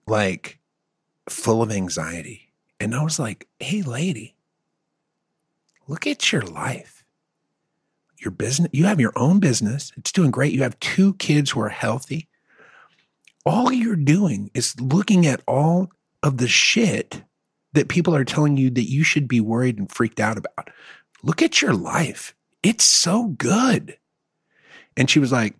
like 0.05 0.59
full 1.29 1.61
of 1.61 1.71
anxiety. 1.71 2.53
And 2.79 2.95
I 2.95 3.03
was 3.03 3.19
like, 3.19 3.47
hey, 3.59 3.81
lady, 3.81 4.35
look 5.87 6.07
at 6.07 6.31
your 6.31 6.43
life. 6.43 7.03
Your 8.19 8.31
business, 8.31 8.69
you 8.71 8.85
have 8.85 8.99
your 8.99 9.13
own 9.15 9.39
business. 9.39 9.91
It's 9.95 10.11
doing 10.11 10.31
great. 10.31 10.53
You 10.53 10.63
have 10.63 10.79
two 10.79 11.13
kids 11.15 11.51
who 11.51 11.61
are 11.61 11.69
healthy. 11.69 12.27
All 13.45 13.71
you're 13.71 13.95
doing 13.95 14.49
is 14.53 14.79
looking 14.79 15.25
at 15.25 15.41
all 15.47 15.91
of 16.23 16.37
the 16.37 16.47
shit 16.47 17.23
that 17.73 17.89
people 17.89 18.15
are 18.15 18.25
telling 18.25 18.57
you 18.57 18.69
that 18.71 18.89
you 18.89 19.03
should 19.03 19.27
be 19.27 19.41
worried 19.41 19.77
and 19.77 19.91
freaked 19.91 20.19
out 20.19 20.37
about. 20.37 20.69
Look 21.23 21.41
at 21.41 21.61
your 21.61 21.73
life. 21.73 22.33
It's 22.63 22.83
so 22.83 23.27
good. 23.27 23.97
And 24.95 25.09
she 25.09 25.19
was 25.19 25.31
like, 25.31 25.55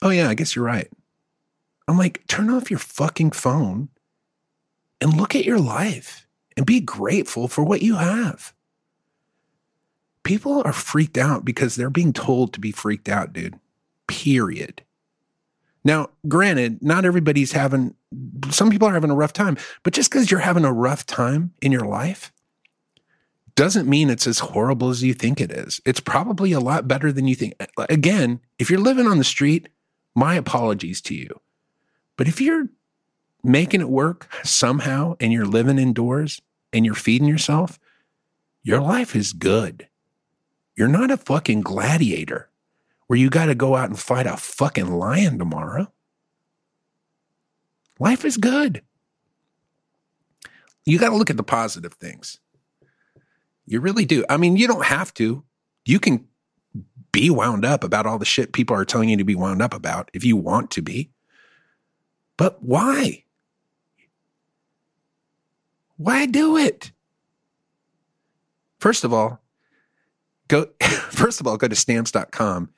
oh, 0.00 0.10
yeah, 0.10 0.28
I 0.28 0.34
guess 0.34 0.56
you're 0.56 0.64
right. 0.64 0.90
I'm 1.88 1.98
like, 1.98 2.26
turn 2.26 2.50
off 2.50 2.70
your 2.70 2.78
fucking 2.78 3.32
phone 3.32 3.88
and 5.00 5.16
look 5.16 5.34
at 5.34 5.44
your 5.44 5.58
life 5.58 6.26
and 6.56 6.64
be 6.64 6.80
grateful 6.80 7.48
for 7.48 7.64
what 7.64 7.82
you 7.82 7.96
have. 7.96 8.52
People 10.22 10.62
are 10.64 10.72
freaked 10.72 11.18
out 11.18 11.44
because 11.44 11.74
they're 11.74 11.90
being 11.90 12.12
told 12.12 12.52
to 12.52 12.60
be 12.60 12.70
freaked 12.70 13.08
out, 13.08 13.32
dude. 13.32 13.58
Period. 14.06 14.82
Now, 15.84 16.10
granted, 16.28 16.82
not 16.82 17.04
everybody's 17.04 17.52
having, 17.52 17.94
some 18.50 18.70
people 18.70 18.88
are 18.88 18.94
having 18.94 19.10
a 19.10 19.16
rough 19.16 19.32
time, 19.32 19.56
but 19.82 19.92
just 19.92 20.10
because 20.10 20.30
you're 20.30 20.40
having 20.40 20.64
a 20.64 20.72
rough 20.72 21.06
time 21.06 21.52
in 21.60 21.72
your 21.72 21.84
life 21.84 22.32
doesn't 23.54 23.88
mean 23.88 24.08
it's 24.08 24.26
as 24.26 24.38
horrible 24.38 24.90
as 24.90 25.02
you 25.02 25.12
think 25.12 25.40
it 25.40 25.50
is. 25.50 25.80
It's 25.84 26.00
probably 26.00 26.52
a 26.52 26.60
lot 26.60 26.88
better 26.88 27.12
than 27.12 27.26
you 27.26 27.34
think. 27.34 27.54
Again, 27.88 28.40
if 28.58 28.70
you're 28.70 28.80
living 28.80 29.06
on 29.06 29.18
the 29.18 29.24
street, 29.24 29.68
my 30.14 30.34
apologies 30.34 31.00
to 31.02 31.14
you. 31.14 31.40
But 32.16 32.28
if 32.28 32.40
you're 32.40 32.68
making 33.42 33.80
it 33.80 33.88
work 33.88 34.28
somehow 34.44 35.16
and 35.20 35.32
you're 35.32 35.46
living 35.46 35.78
indoors 35.78 36.40
and 36.72 36.84
you're 36.84 36.94
feeding 36.94 37.28
yourself, 37.28 37.78
your 38.62 38.80
life 38.80 39.16
is 39.16 39.32
good. 39.32 39.88
You're 40.76 40.88
not 40.88 41.10
a 41.10 41.16
fucking 41.16 41.62
gladiator 41.62 42.48
where 43.12 43.18
you 43.18 43.28
got 43.28 43.44
to 43.44 43.54
go 43.54 43.76
out 43.76 43.90
and 43.90 43.98
fight 43.98 44.26
a 44.26 44.38
fucking 44.38 44.90
lion 44.90 45.38
tomorrow. 45.38 45.92
Life 47.98 48.24
is 48.24 48.38
good. 48.38 48.80
You 50.86 50.98
got 50.98 51.10
to 51.10 51.16
look 51.16 51.28
at 51.28 51.36
the 51.36 51.42
positive 51.42 51.92
things. 51.92 52.38
You 53.66 53.80
really 53.80 54.06
do. 54.06 54.24
I 54.30 54.38
mean, 54.38 54.56
you 54.56 54.66
don't 54.66 54.86
have 54.86 55.12
to. 55.12 55.44
You 55.84 56.00
can 56.00 56.26
be 57.12 57.28
wound 57.28 57.66
up 57.66 57.84
about 57.84 58.06
all 58.06 58.18
the 58.18 58.24
shit 58.24 58.54
people 58.54 58.74
are 58.74 58.86
telling 58.86 59.10
you 59.10 59.18
to 59.18 59.24
be 59.24 59.34
wound 59.34 59.60
up 59.60 59.74
about 59.74 60.10
if 60.14 60.24
you 60.24 60.38
want 60.38 60.70
to 60.70 60.80
be. 60.80 61.10
But 62.38 62.62
why? 62.62 63.24
Why 65.98 66.24
do 66.24 66.56
it? 66.56 66.92
First 68.80 69.04
of 69.04 69.12
all, 69.12 69.42
go 70.48 70.68
first 71.10 71.42
of 71.42 71.46
all, 71.46 71.58
go 71.58 71.68
to 71.68 71.76
stamps.com 71.76 72.70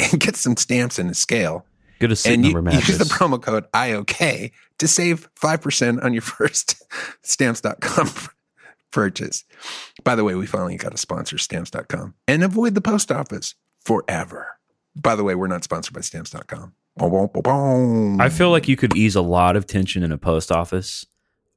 and 0.00 0.20
get 0.20 0.36
some 0.36 0.56
stamps 0.56 0.98
in 0.98 1.08
a 1.08 1.14
scale. 1.14 1.66
Good 1.98 2.08
to 2.08 2.16
see 2.16 2.32
And 2.34 2.44
you, 2.44 2.54
number 2.54 2.72
use 2.72 2.98
the 2.98 3.04
promo 3.04 3.40
code 3.40 3.70
IOK 3.72 4.52
to 4.78 4.88
save 4.88 5.28
5% 5.34 6.02
on 6.02 6.12
your 6.14 6.22
first 6.22 6.82
stamps.com 7.22 8.08
purchase. 8.90 9.44
By 10.02 10.14
the 10.14 10.24
way, 10.24 10.34
we 10.34 10.46
finally 10.46 10.76
got 10.76 10.94
a 10.94 10.98
sponsor, 10.98 11.38
stamps.com, 11.38 12.14
and 12.26 12.42
avoid 12.42 12.74
the 12.74 12.80
post 12.80 13.12
office 13.12 13.54
forever. 13.80 14.58
By 14.96 15.14
the 15.14 15.24
way, 15.24 15.34
we're 15.34 15.46
not 15.46 15.62
sponsored 15.62 15.94
by 15.94 16.00
stamps.com. 16.00 16.74
I 18.20 18.28
feel 18.28 18.50
like 18.50 18.66
you 18.68 18.76
could 18.76 18.96
ease 18.96 19.14
a 19.14 19.22
lot 19.22 19.56
of 19.56 19.66
tension 19.66 20.02
in 20.02 20.10
a 20.12 20.18
post 20.18 20.50
office 20.50 21.06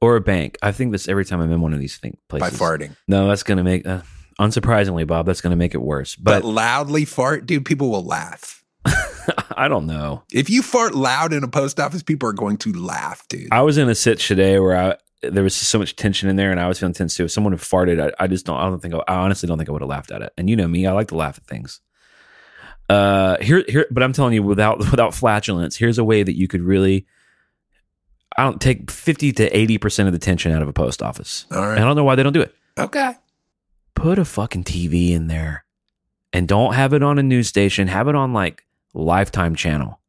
or 0.00 0.16
a 0.16 0.20
bank. 0.20 0.56
I 0.62 0.72
think 0.72 0.92
this 0.92 1.08
every 1.08 1.24
time 1.24 1.40
I'm 1.40 1.50
in 1.50 1.60
one 1.60 1.74
of 1.74 1.80
these 1.80 1.96
thing, 1.96 2.16
places. 2.28 2.58
by 2.58 2.64
farting. 2.64 2.96
No, 3.08 3.28
that's 3.28 3.42
going 3.42 3.58
to 3.58 3.64
make, 3.64 3.86
uh, 3.86 4.02
unsurprisingly, 4.38 5.06
Bob, 5.06 5.26
that's 5.26 5.40
going 5.40 5.52
to 5.52 5.56
make 5.56 5.74
it 5.74 5.82
worse. 5.82 6.16
But, 6.16 6.42
But 6.42 6.48
loudly 6.48 7.04
fart, 7.04 7.46
dude, 7.46 7.64
people 7.64 7.90
will 7.90 8.04
laugh. 8.04 8.64
I 9.56 9.68
don't 9.68 9.86
know. 9.86 10.22
If 10.32 10.50
you 10.50 10.62
fart 10.62 10.94
loud 10.94 11.32
in 11.32 11.44
a 11.44 11.48
post 11.48 11.80
office, 11.80 12.02
people 12.02 12.28
are 12.28 12.34
going 12.34 12.58
to 12.58 12.72
laugh, 12.72 13.26
dude. 13.28 13.48
I 13.52 13.62
was 13.62 13.78
in 13.78 13.88
a 13.88 13.94
sit 13.94 14.18
today 14.18 14.58
where 14.58 14.76
I 14.76 14.96
there 15.30 15.42
was 15.42 15.54
so 15.54 15.78
much 15.78 15.96
tension 15.96 16.28
in 16.28 16.36
there, 16.36 16.50
and 16.50 16.60
I 16.60 16.68
was 16.68 16.78
feeling 16.78 16.92
tense 16.92 17.16
too. 17.16 17.24
If 17.24 17.30
someone 17.30 17.52
had 17.52 17.60
farted, 17.60 18.00
I, 18.00 18.24
I 18.24 18.26
just 18.26 18.46
don't. 18.46 18.58
I 18.58 18.64
don't 18.64 18.80
think. 18.80 18.94
I, 18.94 18.98
I 19.08 19.14
honestly 19.16 19.46
don't 19.46 19.58
think 19.58 19.68
I 19.68 19.72
would 19.72 19.82
have 19.82 19.88
laughed 19.88 20.10
at 20.10 20.22
it. 20.22 20.32
And 20.36 20.50
you 20.50 20.56
know 20.56 20.68
me, 20.68 20.86
I 20.86 20.92
like 20.92 21.08
to 21.08 21.16
laugh 21.16 21.38
at 21.38 21.46
things. 21.46 21.80
Uh, 22.90 23.38
here, 23.40 23.64
here, 23.66 23.86
but 23.90 24.02
I'm 24.02 24.12
telling 24.12 24.34
you, 24.34 24.42
without 24.42 24.78
without 24.90 25.14
flatulence, 25.14 25.76
here's 25.76 25.98
a 25.98 26.04
way 26.04 26.22
that 26.22 26.36
you 26.36 26.48
could 26.48 26.62
really. 26.62 27.06
I 28.36 28.42
don't 28.42 28.60
take 28.60 28.90
fifty 28.90 29.32
to 29.32 29.56
eighty 29.56 29.78
percent 29.78 30.08
of 30.08 30.12
the 30.12 30.18
tension 30.18 30.52
out 30.52 30.62
of 30.62 30.68
a 30.68 30.72
post 30.72 31.02
office. 31.02 31.46
All 31.50 31.70
And 31.70 31.80
I 31.80 31.84
don't 31.84 31.96
know 31.96 32.04
why 32.04 32.16
they 32.16 32.22
don't 32.22 32.32
do 32.32 32.42
it. 32.42 32.54
Okay. 32.76 33.14
Put 33.94 34.18
a 34.18 34.24
fucking 34.24 34.64
TV 34.64 35.10
in 35.12 35.28
there, 35.28 35.64
and 36.32 36.46
don't 36.48 36.74
have 36.74 36.92
it 36.92 37.02
on 37.02 37.18
a 37.18 37.22
news 37.22 37.48
station. 37.48 37.88
Have 37.88 38.08
it 38.08 38.14
on 38.14 38.32
like 38.32 38.64
Lifetime 38.92 39.54
channel, 39.54 40.00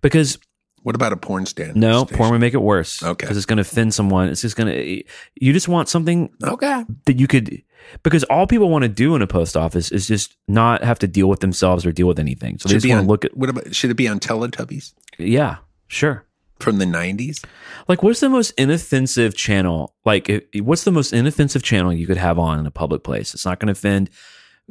because 0.00 0.38
What 0.82 0.94
about 0.94 1.12
a 1.12 1.16
porn 1.16 1.44
stand? 1.46 1.76
no 1.76 2.04
station? 2.04 2.16
porn 2.16 2.30
would 2.30 2.40
make 2.40 2.54
it 2.54 2.62
worse. 2.62 3.02
Okay. 3.02 3.24
because 3.24 3.36
it's 3.36 3.46
going 3.46 3.56
to 3.58 3.62
offend 3.62 3.92
someone. 3.94 4.28
It's 4.28 4.42
just 4.42 4.56
going 4.56 4.72
to. 4.72 5.04
You 5.40 5.52
just 5.52 5.68
want 5.68 5.88
something 5.88 6.30
Okay. 6.42 6.84
that 7.06 7.18
you 7.18 7.26
could 7.26 7.62
because 8.02 8.24
all 8.24 8.46
people 8.46 8.70
want 8.70 8.82
to 8.82 8.88
do 8.88 9.14
in 9.16 9.22
a 9.22 9.26
post 9.26 9.56
office 9.56 9.90
is 9.92 10.06
just 10.06 10.36
not 10.48 10.82
have 10.84 10.98
to 11.00 11.06
deal 11.08 11.28
with 11.28 11.40
themselves 11.40 11.84
or 11.86 11.92
deal 11.92 12.06
with 12.08 12.18
anything. 12.18 12.58
So 12.58 12.68
they 12.68 12.74
Should 12.74 12.76
just 12.76 12.84
be 12.84 12.90
want 12.92 13.04
to 13.04 13.08
look 13.08 13.24
at 13.24 13.36
what 13.36 13.48
about 13.50 13.74
should 13.74 13.90
it 13.90 13.94
be 13.94 14.08
on 14.08 14.20
Teletubbies 14.20 14.94
yeah, 15.18 15.56
sure. 15.88 16.24
From 16.60 16.78
the 16.78 16.86
nineties? 16.86 17.42
Like 17.88 18.02
what's 18.02 18.20
the 18.20 18.28
most 18.28 18.50
inoffensive 18.58 19.34
channel? 19.34 19.94
Like 20.04 20.30
what's 20.56 20.84
the 20.84 20.92
most 20.92 21.12
inoffensive 21.12 21.62
channel 21.62 21.92
you 21.92 22.06
could 22.06 22.16
have 22.16 22.38
on 22.38 22.58
in 22.58 22.66
a 22.66 22.70
public 22.70 23.02
place? 23.04 23.34
It's 23.34 23.44
not 23.44 23.58
going 23.60 23.66
to 23.66 23.72
offend 23.72 24.10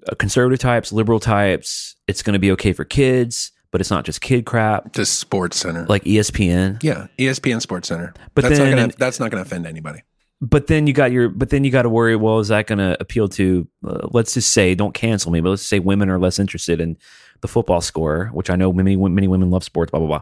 uh, 0.09 0.15
conservative 0.15 0.59
types, 0.59 0.91
liberal 0.91 1.19
types. 1.19 1.95
It's 2.07 2.21
going 2.23 2.33
to 2.33 2.39
be 2.39 2.51
okay 2.51 2.73
for 2.73 2.85
kids, 2.85 3.51
but 3.71 3.81
it's 3.81 3.89
not 3.89 4.05
just 4.05 4.21
kid 4.21 4.45
crap 4.45 4.93
Just 4.93 5.19
Sports 5.19 5.57
Center. 5.57 5.85
like 5.87 6.03
ESPN. 6.03 6.81
yeah, 6.83 7.07
ESPN 7.17 7.61
Sports 7.61 7.87
Center. 7.87 8.13
But 8.35 8.43
that's 8.43 8.57
then- 8.59 8.71
not 8.71 8.77
gonna 8.77 8.93
that's 8.97 9.19
not 9.19 9.31
gonna 9.31 9.41
offend 9.41 9.65
anybody. 9.65 10.01
but 10.39 10.67
then 10.67 10.85
you 10.85 10.93
got 10.93 11.11
your 11.11 11.29
but 11.29 11.49
then 11.49 11.63
you 11.63 11.71
got 11.71 11.81
to 11.81 11.89
worry 11.89 12.15
well 12.15 12.37
is 12.39 12.49
that 12.49 12.67
going 12.67 12.77
to 12.77 12.95
appeal 13.01 13.27
to 13.27 13.67
uh, 13.83 14.07
let's 14.11 14.35
just 14.35 14.53
say 14.53 14.75
don't 14.75 14.93
cancel 14.93 15.31
me 15.31 15.41
but 15.41 15.49
let's 15.49 15.63
say 15.63 15.79
women 15.79 16.09
are 16.11 16.19
less 16.19 16.37
interested 16.37 16.79
in 16.79 16.95
the 17.41 17.47
football 17.47 17.81
score 17.81 18.27
which 18.33 18.51
i 18.51 18.55
know 18.55 18.71
many 18.71 18.95
many 18.95 19.27
women 19.27 19.49
love 19.49 19.63
sports 19.63 19.89
blah 19.89 19.99
blah 19.99 20.07
blah 20.07 20.21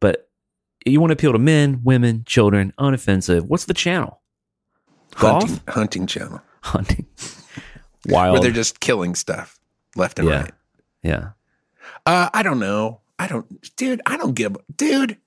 but 0.00 0.29
you 0.86 1.00
want 1.00 1.10
to 1.10 1.14
appeal 1.14 1.32
to 1.32 1.38
men 1.38 1.80
women 1.84 2.22
children 2.26 2.72
unoffensive 2.78 3.42
what's 3.42 3.64
the 3.66 3.74
channel 3.74 4.20
golf 5.16 5.42
Hunting, 5.42 5.60
hunting 5.68 6.06
channel. 6.06 6.40
hunting 6.62 7.06
wild 8.06 8.32
Where 8.34 8.40
they're 8.42 8.50
just 8.52 8.80
killing 8.80 9.14
stuff 9.14 9.58
left 9.96 10.18
and 10.18 10.28
Yeah. 10.28 10.40
right. 10.42 10.52
yeah 11.02 11.28
Uh, 12.06 12.30
I 12.32 12.42
don't 12.42 12.58
know. 12.60 13.00
I 13.18 13.26
don't, 13.26 13.46
dude. 13.76 14.00
I 14.06 14.16
don't 14.16 14.34
give, 14.34 14.56
dude. 14.74 15.18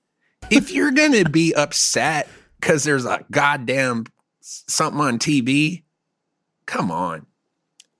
If 0.50 0.72
you're 0.72 0.90
gonna 0.90 1.28
be 1.28 1.54
upset 1.64 2.28
because 2.60 2.82
there's 2.82 3.04
a 3.04 3.24
goddamn 3.30 4.06
something 4.40 5.00
on 5.00 5.18
TV, 5.20 5.84
come 6.66 6.90
on. 6.90 7.26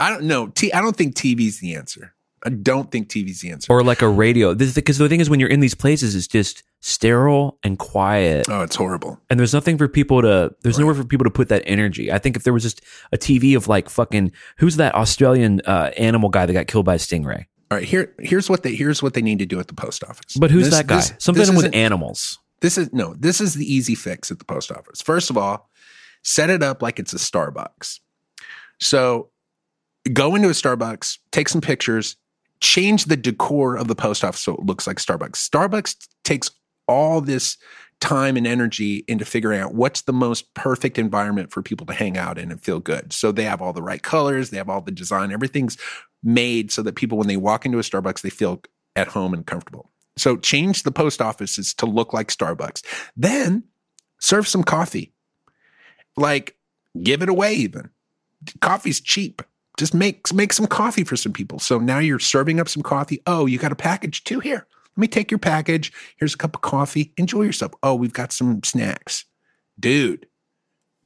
I 0.00 0.10
don't 0.10 0.24
know. 0.24 0.48
T- 0.48 0.72
I 0.72 0.80
don't 0.80 0.96
think 0.96 1.14
TV's 1.14 1.60
the 1.60 1.74
answer. 1.76 2.13
I 2.46 2.50
don't 2.50 2.90
think 2.92 3.08
TV's 3.08 3.40
the 3.40 3.50
answer. 3.50 3.72
or 3.72 3.82
like 3.82 4.02
a 4.02 4.08
radio 4.08 4.54
because 4.54 4.98
the 4.98 5.08
thing 5.08 5.20
is 5.20 5.30
when 5.30 5.40
you're 5.40 5.48
in 5.48 5.60
these 5.60 5.74
places 5.74 6.14
it's 6.14 6.26
just 6.26 6.62
sterile 6.80 7.58
and 7.62 7.78
quiet 7.78 8.46
oh, 8.50 8.60
it's 8.62 8.76
horrible. 8.76 9.18
and 9.30 9.40
there's 9.40 9.54
nothing 9.54 9.78
for 9.78 9.88
people 9.88 10.20
to 10.22 10.54
there's 10.62 10.78
nowhere 10.78 10.94
for 10.94 11.04
people 11.04 11.24
to 11.24 11.30
put 11.30 11.48
that 11.48 11.62
energy 11.64 12.12
i 12.12 12.18
think 12.18 12.36
if 12.36 12.42
there 12.42 12.52
was 12.52 12.62
just 12.62 12.82
a 13.12 13.16
tv 13.16 13.56
of 13.56 13.66
like 13.68 13.88
fucking 13.88 14.30
who's 14.58 14.76
that 14.76 14.94
australian 14.94 15.62
uh, 15.64 15.90
animal 15.96 16.28
guy 16.28 16.44
that 16.44 16.52
got 16.52 16.66
killed 16.66 16.84
by 16.84 16.94
a 16.94 16.98
stingray 16.98 17.46
All 17.70 17.78
right, 17.78 17.84
here, 17.86 18.14
here's 18.18 18.50
what 18.50 18.62
they 18.62 18.74
here's 18.74 19.02
what 19.02 19.14
they 19.14 19.22
need 19.22 19.38
to 19.38 19.46
do 19.46 19.58
at 19.58 19.68
the 19.68 19.74
post 19.74 20.04
office. 20.04 20.36
but 20.38 20.50
who's 20.50 20.64
This- 20.66 20.74
that 20.74 20.86
guy 20.86 20.96
this- 20.96 21.14
something 21.18 21.40
this 21.46 21.56
with 21.56 21.74
animals 21.74 22.38
This 22.60 22.76
is 22.76 22.92
no, 22.92 23.14
this 23.18 23.40
is 23.40 23.54
the 23.54 23.64
easy 23.64 23.94
fix 23.94 24.30
at 24.30 24.38
the 24.38 24.44
post 24.44 24.70
office. 24.70 25.00
First 25.02 25.30
of 25.30 25.36
all, 25.38 25.70
set 26.22 26.48
it 26.50 26.62
up 26.62 26.82
like 26.82 26.98
it's 26.98 27.12
a 27.12 27.18
Starbucks. 27.18 28.00
So 28.80 29.30
go 30.12 30.34
into 30.34 30.48
a 30.48 30.52
Starbucks, 30.52 31.18
take 31.30 31.48
some 31.48 31.60
pictures, 31.60 32.16
change 32.64 33.04
the 33.04 33.16
decor 33.16 33.76
of 33.76 33.88
the 33.88 33.94
post 33.94 34.24
office 34.24 34.40
so 34.40 34.54
it 34.54 34.64
looks 34.64 34.86
like 34.86 34.96
Starbucks. 34.96 35.48
Starbucks 35.48 36.08
takes 36.24 36.50
all 36.88 37.20
this 37.20 37.58
time 38.00 38.36
and 38.36 38.46
energy 38.46 39.04
into 39.06 39.24
figuring 39.24 39.60
out 39.60 39.74
what's 39.74 40.02
the 40.02 40.12
most 40.12 40.52
perfect 40.54 40.98
environment 40.98 41.52
for 41.52 41.62
people 41.62 41.86
to 41.86 41.92
hang 41.92 42.16
out 42.16 42.38
in 42.38 42.50
and 42.50 42.62
feel 42.62 42.80
good. 42.80 43.12
So 43.12 43.32
they 43.32 43.44
have 43.44 43.60
all 43.60 43.74
the 43.74 43.82
right 43.82 44.02
colors, 44.02 44.48
they 44.48 44.56
have 44.56 44.70
all 44.70 44.80
the 44.80 44.90
design, 44.90 45.30
everything's 45.30 45.76
made 46.22 46.72
so 46.72 46.82
that 46.82 46.96
people 46.96 47.18
when 47.18 47.28
they 47.28 47.36
walk 47.36 47.66
into 47.66 47.78
a 47.78 47.82
Starbucks 47.82 48.22
they 48.22 48.30
feel 48.30 48.62
at 48.96 49.08
home 49.08 49.34
and 49.34 49.46
comfortable. 49.46 49.90
So 50.16 50.36
change 50.36 50.84
the 50.84 50.92
post 50.92 51.20
offices 51.20 51.74
to 51.74 51.86
look 51.86 52.14
like 52.14 52.28
Starbucks. 52.28 52.82
Then 53.14 53.64
serve 54.20 54.48
some 54.48 54.64
coffee. 54.64 55.12
Like 56.16 56.56
give 57.02 57.22
it 57.22 57.28
away 57.28 57.54
even. 57.54 57.90
Coffee's 58.60 59.00
cheap. 59.00 59.42
Just 59.76 59.94
make 59.94 60.32
make 60.32 60.52
some 60.52 60.66
coffee 60.66 61.04
for 61.04 61.16
some 61.16 61.32
people. 61.32 61.58
So 61.58 61.78
now 61.78 61.98
you're 61.98 62.18
serving 62.20 62.60
up 62.60 62.68
some 62.68 62.82
coffee. 62.82 63.20
Oh, 63.26 63.46
you 63.46 63.58
got 63.58 63.72
a 63.72 63.76
package 63.76 64.22
too 64.24 64.40
here. 64.40 64.66
Let 64.96 65.00
me 65.00 65.08
take 65.08 65.30
your 65.30 65.38
package. 65.38 65.92
Here's 66.16 66.34
a 66.34 66.38
cup 66.38 66.54
of 66.54 66.62
coffee. 66.62 67.12
Enjoy 67.16 67.42
yourself. 67.42 67.72
Oh, 67.82 67.96
we've 67.96 68.12
got 68.12 68.32
some 68.32 68.62
snacks. 68.62 69.24
Dude, 69.80 70.26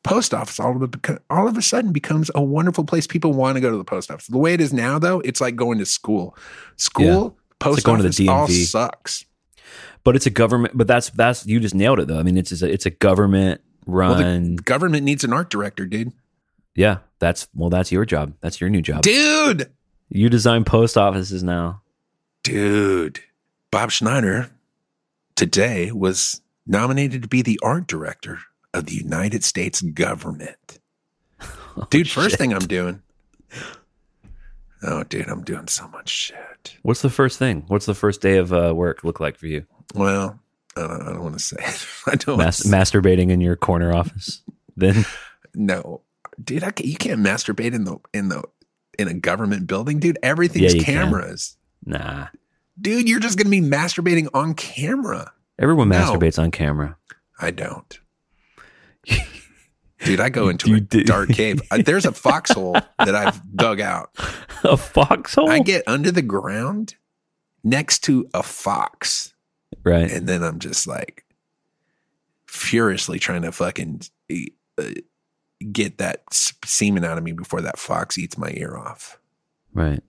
post 0.05 0.35
office 0.35 0.61
all 0.61 0.83
of, 0.83 0.95
a, 0.95 1.19
all 1.31 1.49
of 1.49 1.57
a 1.57 1.63
sudden 1.63 1.93
becomes 1.93 2.31
a 2.35 2.43
wonderful 2.43 2.85
place. 2.85 3.07
People 3.07 3.33
want 3.33 3.57
to 3.57 3.63
go 3.63 3.71
to 3.71 3.79
the 3.79 3.85
post 3.85 4.11
office. 4.11 4.27
The 4.27 4.37
way 4.37 4.53
it 4.53 4.61
is 4.61 4.75
now, 4.75 4.99
though, 4.99 5.21
it's 5.21 5.41
like 5.41 5.57
going 5.57 5.79
to 5.79 5.87
school. 5.87 6.37
School, 6.77 7.39
post 7.61 7.79
like 7.79 7.85
going 7.85 8.03
to 8.03 8.11
the 8.17 8.29
office, 8.29 8.75
all 8.75 8.91
sucks. 8.91 9.25
but 10.05 10.15
it's 10.15 10.27
a 10.27 10.31
government 10.31 10.77
but 10.77 10.87
that's 10.87 11.09
that's 11.11 11.47
you 11.47 11.59
just 11.59 11.75
nailed 11.75 11.99
it 11.99 12.07
though 12.07 12.19
i 12.19 12.23
mean 12.23 12.37
it's 12.39 12.63
a, 12.63 12.71
it's 12.73 12.87
a 12.87 12.91
government 12.91 13.61
Well, 13.85 14.15
the 14.15 14.23
run 14.23 14.57
government 14.57 15.03
needs 15.05 15.25
an 15.25 15.33
art 15.33 15.51
director, 15.51 15.87
dude. 15.87 16.13
Yeah 16.79 16.99
that's 17.19 17.49
well 17.55 17.69
that's 17.71 17.91
your 17.93 18.05
job 18.05 18.33
that's 18.41 18.61
your 18.61 18.71
new 18.71 18.81
job 18.81 19.03
Dude, 19.03 19.71
you 20.09 20.29
design 20.31 20.65
post 20.65 20.97
offices 20.97 21.43
now 21.43 21.83
dude. 22.43 23.21
Bob 23.71 23.91
Schneider 23.91 24.51
today 25.37 25.93
was 25.93 26.41
nominated 26.67 27.21
to 27.23 27.29
be 27.29 27.43
the 27.43 27.61
art 27.63 27.87
director 27.87 28.39
of 28.73 28.87
the 28.87 28.95
United 28.95 29.45
States 29.45 29.83
government. 29.83 30.79
Dude, 31.91 32.09
first 32.09 32.31
shit. 32.31 32.39
thing 32.39 32.55
I'm 32.55 32.67
doing. 32.67 33.03
Oh, 34.83 35.03
dude, 35.05 35.29
I'm 35.29 35.43
doing 35.43 35.69
so 35.69 35.87
much 35.89 36.09
shit. 36.09 36.77
What's 36.83 37.03
the 37.03 37.11
first 37.11 37.39
thing? 37.39 37.65
What's 37.69 37.87
the 37.87 37.95
first 37.95 38.21
day 38.21 38.39
of 38.39 38.53
uh, 38.53 38.73
work 38.75 39.05
look 39.05 39.21
like 39.21 39.37
for 39.37 39.47
you? 39.49 39.67
Well, 39.95 40.39
I 40.77 40.81
don't, 40.81 41.03
I 41.03 41.13
don't 41.13 41.23
want 41.23 41.39
to 41.39 41.45
say. 41.45 41.57
It. 41.59 41.87
I 42.07 42.15
don't. 42.15 42.39
Mas- 42.39 42.63
masturbating 42.63 43.31
in 43.31 43.41
your 43.41 43.57
corner 43.57 43.93
office. 43.93 44.43
Then 44.77 45.05
No, 45.55 46.03
dude, 46.43 46.65
I, 46.65 46.73
you 46.83 46.97
can't 46.97 47.21
masturbate 47.21 47.75
in 47.75 47.85
the 47.85 47.99
in 48.13 48.29
the 48.29 48.43
in 48.99 49.09
a 49.09 49.15
government 49.15 49.67
building, 49.67 49.99
dude. 50.01 50.19
Everything's 50.23 50.75
Yeah, 50.75 50.79
you 50.81 50.85
can. 50.85 50.95
cameras, 51.07 51.57
nah. 51.85 52.29
dude. 52.81 53.09
You're 53.09 53.21
just 53.21 53.39
gonna 53.39 53.51
be 53.51 53.61
masturbating 53.61 54.29
on 54.35 54.55
camera. 54.55 55.33
Everyone 55.59 55.89
No. 55.89 55.97
masturbates 56.01 56.39
on 56.39 56.51
camera. 56.51 56.97
I 57.41 57.51
don't, 57.53 57.99
dude. 60.05 60.21
I 60.21 60.29
go 60.29 60.49
into 60.51 60.71
You 60.71 60.77
a 60.77 60.81
do- 60.81 61.05
dark 61.05 61.31
cave. 61.31 61.61
Uh, 61.71 61.83
There's 61.85 62.07
a 62.07 62.13
foxhole 62.13 62.73
that 62.99 63.15
I've 63.15 63.41
dug 63.57 63.81
out. 63.81 64.11
A 64.65 64.77
foxhole? 64.77 65.49
I 65.49 65.61
get 65.61 65.85
under 65.87 66.11
the 66.11 66.21
ground 66.23 66.97
next 67.63 68.01
to 68.05 68.29
a 68.35 68.43
fox, 68.43 69.33
right. 69.85 70.11
and 70.11 70.27
then 70.29 70.43
I'm 70.43 70.59
just 70.59 70.89
like 70.89 71.25
furiously 72.49 73.21
trying 73.21 73.43
to 73.43 73.53
fucking 73.53 74.03
uh, 74.79 74.85
get 75.73 75.99
that 75.99 76.23
semen 76.33 77.05
out 77.05 77.19
of 77.19 77.25
me 77.25 77.33
before 77.33 77.61
that 77.63 77.79
fox 77.79 78.17
eats 78.19 78.39
my 78.39 78.51
ear 78.55 78.77
off. 78.77 79.19
Right. 79.75 80.03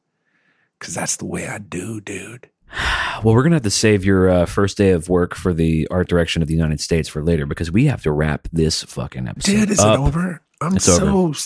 Cause 0.80 0.94
that's 0.94 1.18
the 1.18 1.26
way 1.26 1.48
I 1.48 1.58
do, 1.58 2.02
dude. 2.02 2.50
Well, 3.22 3.36
we're 3.36 3.42
going 3.44 3.52
to 3.52 3.56
have 3.58 3.64
to 3.64 3.70
save 3.70 4.06
your 4.06 4.30
uh, 4.30 4.46
first 4.46 4.78
day 4.78 4.92
of 4.92 5.10
work 5.10 5.36
for 5.36 5.54
the 5.54 5.86
art 5.92 6.08
direction 6.08 6.42
of 6.42 6.48
the 6.48 6.54
United 6.54 6.80
States 6.80 7.10
for 7.10 7.22
later 7.22 7.46
because 7.46 7.70
we 7.70 7.84
have 7.88 8.02
to 8.04 8.14
wrap 8.14 8.48
this 8.54 8.82
fucking 8.84 9.28
episode 9.28 9.52
Dude, 9.52 9.72
is 9.72 9.80
up. 9.82 10.00
it 10.00 10.02
over? 10.02 10.42
I'm 10.62 10.78
It's 10.78 10.86
so 10.86 11.06
over. 11.06 11.38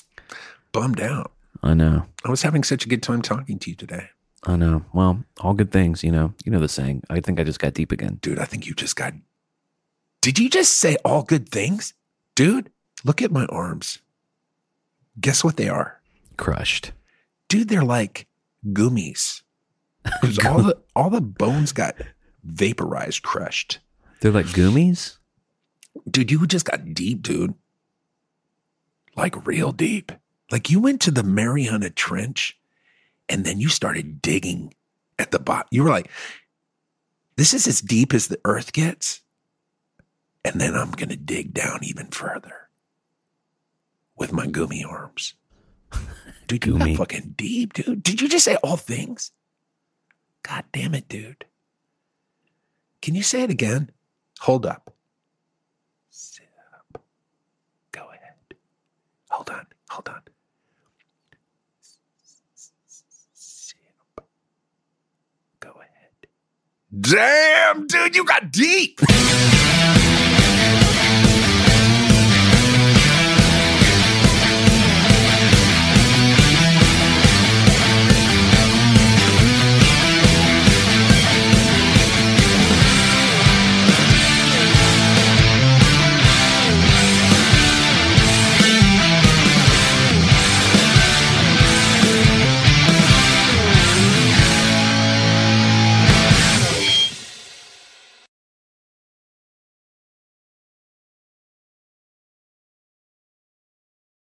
bummed 0.71 1.01
out. 1.01 1.31
I 1.63 1.73
know. 1.73 2.05
I 2.23 2.29
was 2.29 2.43
having 2.43 2.63
such 2.63 2.85
a 2.85 2.89
good 2.89 3.01
time 3.01 3.23
talking 3.23 3.57
to 3.57 3.71
you 3.71 3.75
today. 3.75 4.09
I 4.45 4.55
know. 4.55 4.85
Well, 4.93 5.23
all 5.41 5.55
good 5.55 5.71
things, 5.71 6.03
you 6.03 6.11
know. 6.11 6.35
You 6.45 6.51
know 6.51 6.59
the 6.59 6.67
saying. 6.69 7.01
I 7.09 7.21
think 7.21 7.39
I 7.39 7.43
just 7.43 7.59
got 7.59 7.73
deep 7.73 7.91
again. 7.91 8.19
Dude, 8.21 8.37
I 8.37 8.45
think 8.45 8.67
you 8.67 8.75
just 8.75 8.95
got. 8.95 9.13
Did 10.21 10.37
you 10.37 10.47
just 10.47 10.77
say 10.77 10.97
all 11.03 11.23
good 11.23 11.49
things? 11.49 11.95
Dude, 12.35 12.69
look 13.03 13.21
at 13.21 13.31
my 13.31 13.45
arms. 13.45 13.99
Guess 15.19 15.43
what 15.43 15.57
they 15.57 15.69
are? 15.69 16.01
Crushed. 16.37 16.91
Dude, 17.49 17.69
they're 17.69 17.83
like 17.83 18.27
gummies. 18.67 19.41
'Cause 20.21 20.43
all 20.45 20.61
the 20.63 20.77
all 20.95 21.09
the 21.09 21.21
bones 21.21 21.71
got 21.71 21.95
vaporized, 22.43 23.21
crushed. 23.23 23.79
They're 24.19 24.31
like 24.31 24.47
gummies? 24.47 25.17
Dude, 26.09 26.31
you 26.31 26.45
just 26.47 26.65
got 26.65 26.93
deep, 26.93 27.21
dude. 27.21 27.53
Like 29.15 29.45
real 29.45 29.71
deep. 29.71 30.11
Like 30.51 30.69
you 30.69 30.79
went 30.79 31.01
to 31.01 31.11
the 31.11 31.23
Mariana 31.23 31.89
Trench 31.89 32.57
and 33.29 33.45
then 33.45 33.59
you 33.59 33.69
started 33.69 34.21
digging 34.21 34.73
at 35.19 35.31
the 35.31 35.39
bottom. 35.39 35.67
You 35.71 35.83
were 35.83 35.89
like, 35.89 36.09
this 37.37 37.53
is 37.53 37.67
as 37.67 37.79
deep 37.81 38.13
as 38.13 38.27
the 38.27 38.39
earth 38.43 38.73
gets. 38.73 39.21
And 40.43 40.59
then 40.59 40.75
I'm 40.75 40.91
going 40.91 41.09
to 41.09 41.15
dig 41.15 41.53
down 41.53 41.79
even 41.83 42.07
further 42.07 42.62
with 44.23 44.31
my 44.31 44.47
gummy 44.47 44.85
arms. 44.85 45.33
Dude, 46.47 46.65
you 46.65 46.77
got 46.77 46.95
fucking 46.95 47.33
deep, 47.35 47.73
dude. 47.73 48.01
Did 48.01 48.21
you 48.21 48.29
just 48.29 48.45
say 48.45 48.55
all 48.63 48.77
things? 48.77 49.31
God 50.43 50.63
damn 50.71 50.95
it, 50.95 51.09
dude. 51.09 51.43
Can 53.01 53.15
you 53.15 53.23
say 53.23 53.43
it 53.43 53.49
again? 53.49 53.91
Hold 54.39 54.65
up. 54.65 54.93
Sit 56.09 56.47
up. 56.73 57.01
Go 57.91 58.01
ahead. 58.01 58.55
Hold 59.29 59.49
on. 59.49 59.65
Hold 59.89 60.07
on. 60.07 60.21
Sit 63.33 63.77
up. 64.17 64.25
Go 65.59 65.71
ahead. 65.71 66.27
Damn, 66.97 67.87
dude, 67.87 68.15
you 68.15 68.23
got 68.23 68.51
deep. 68.51 69.01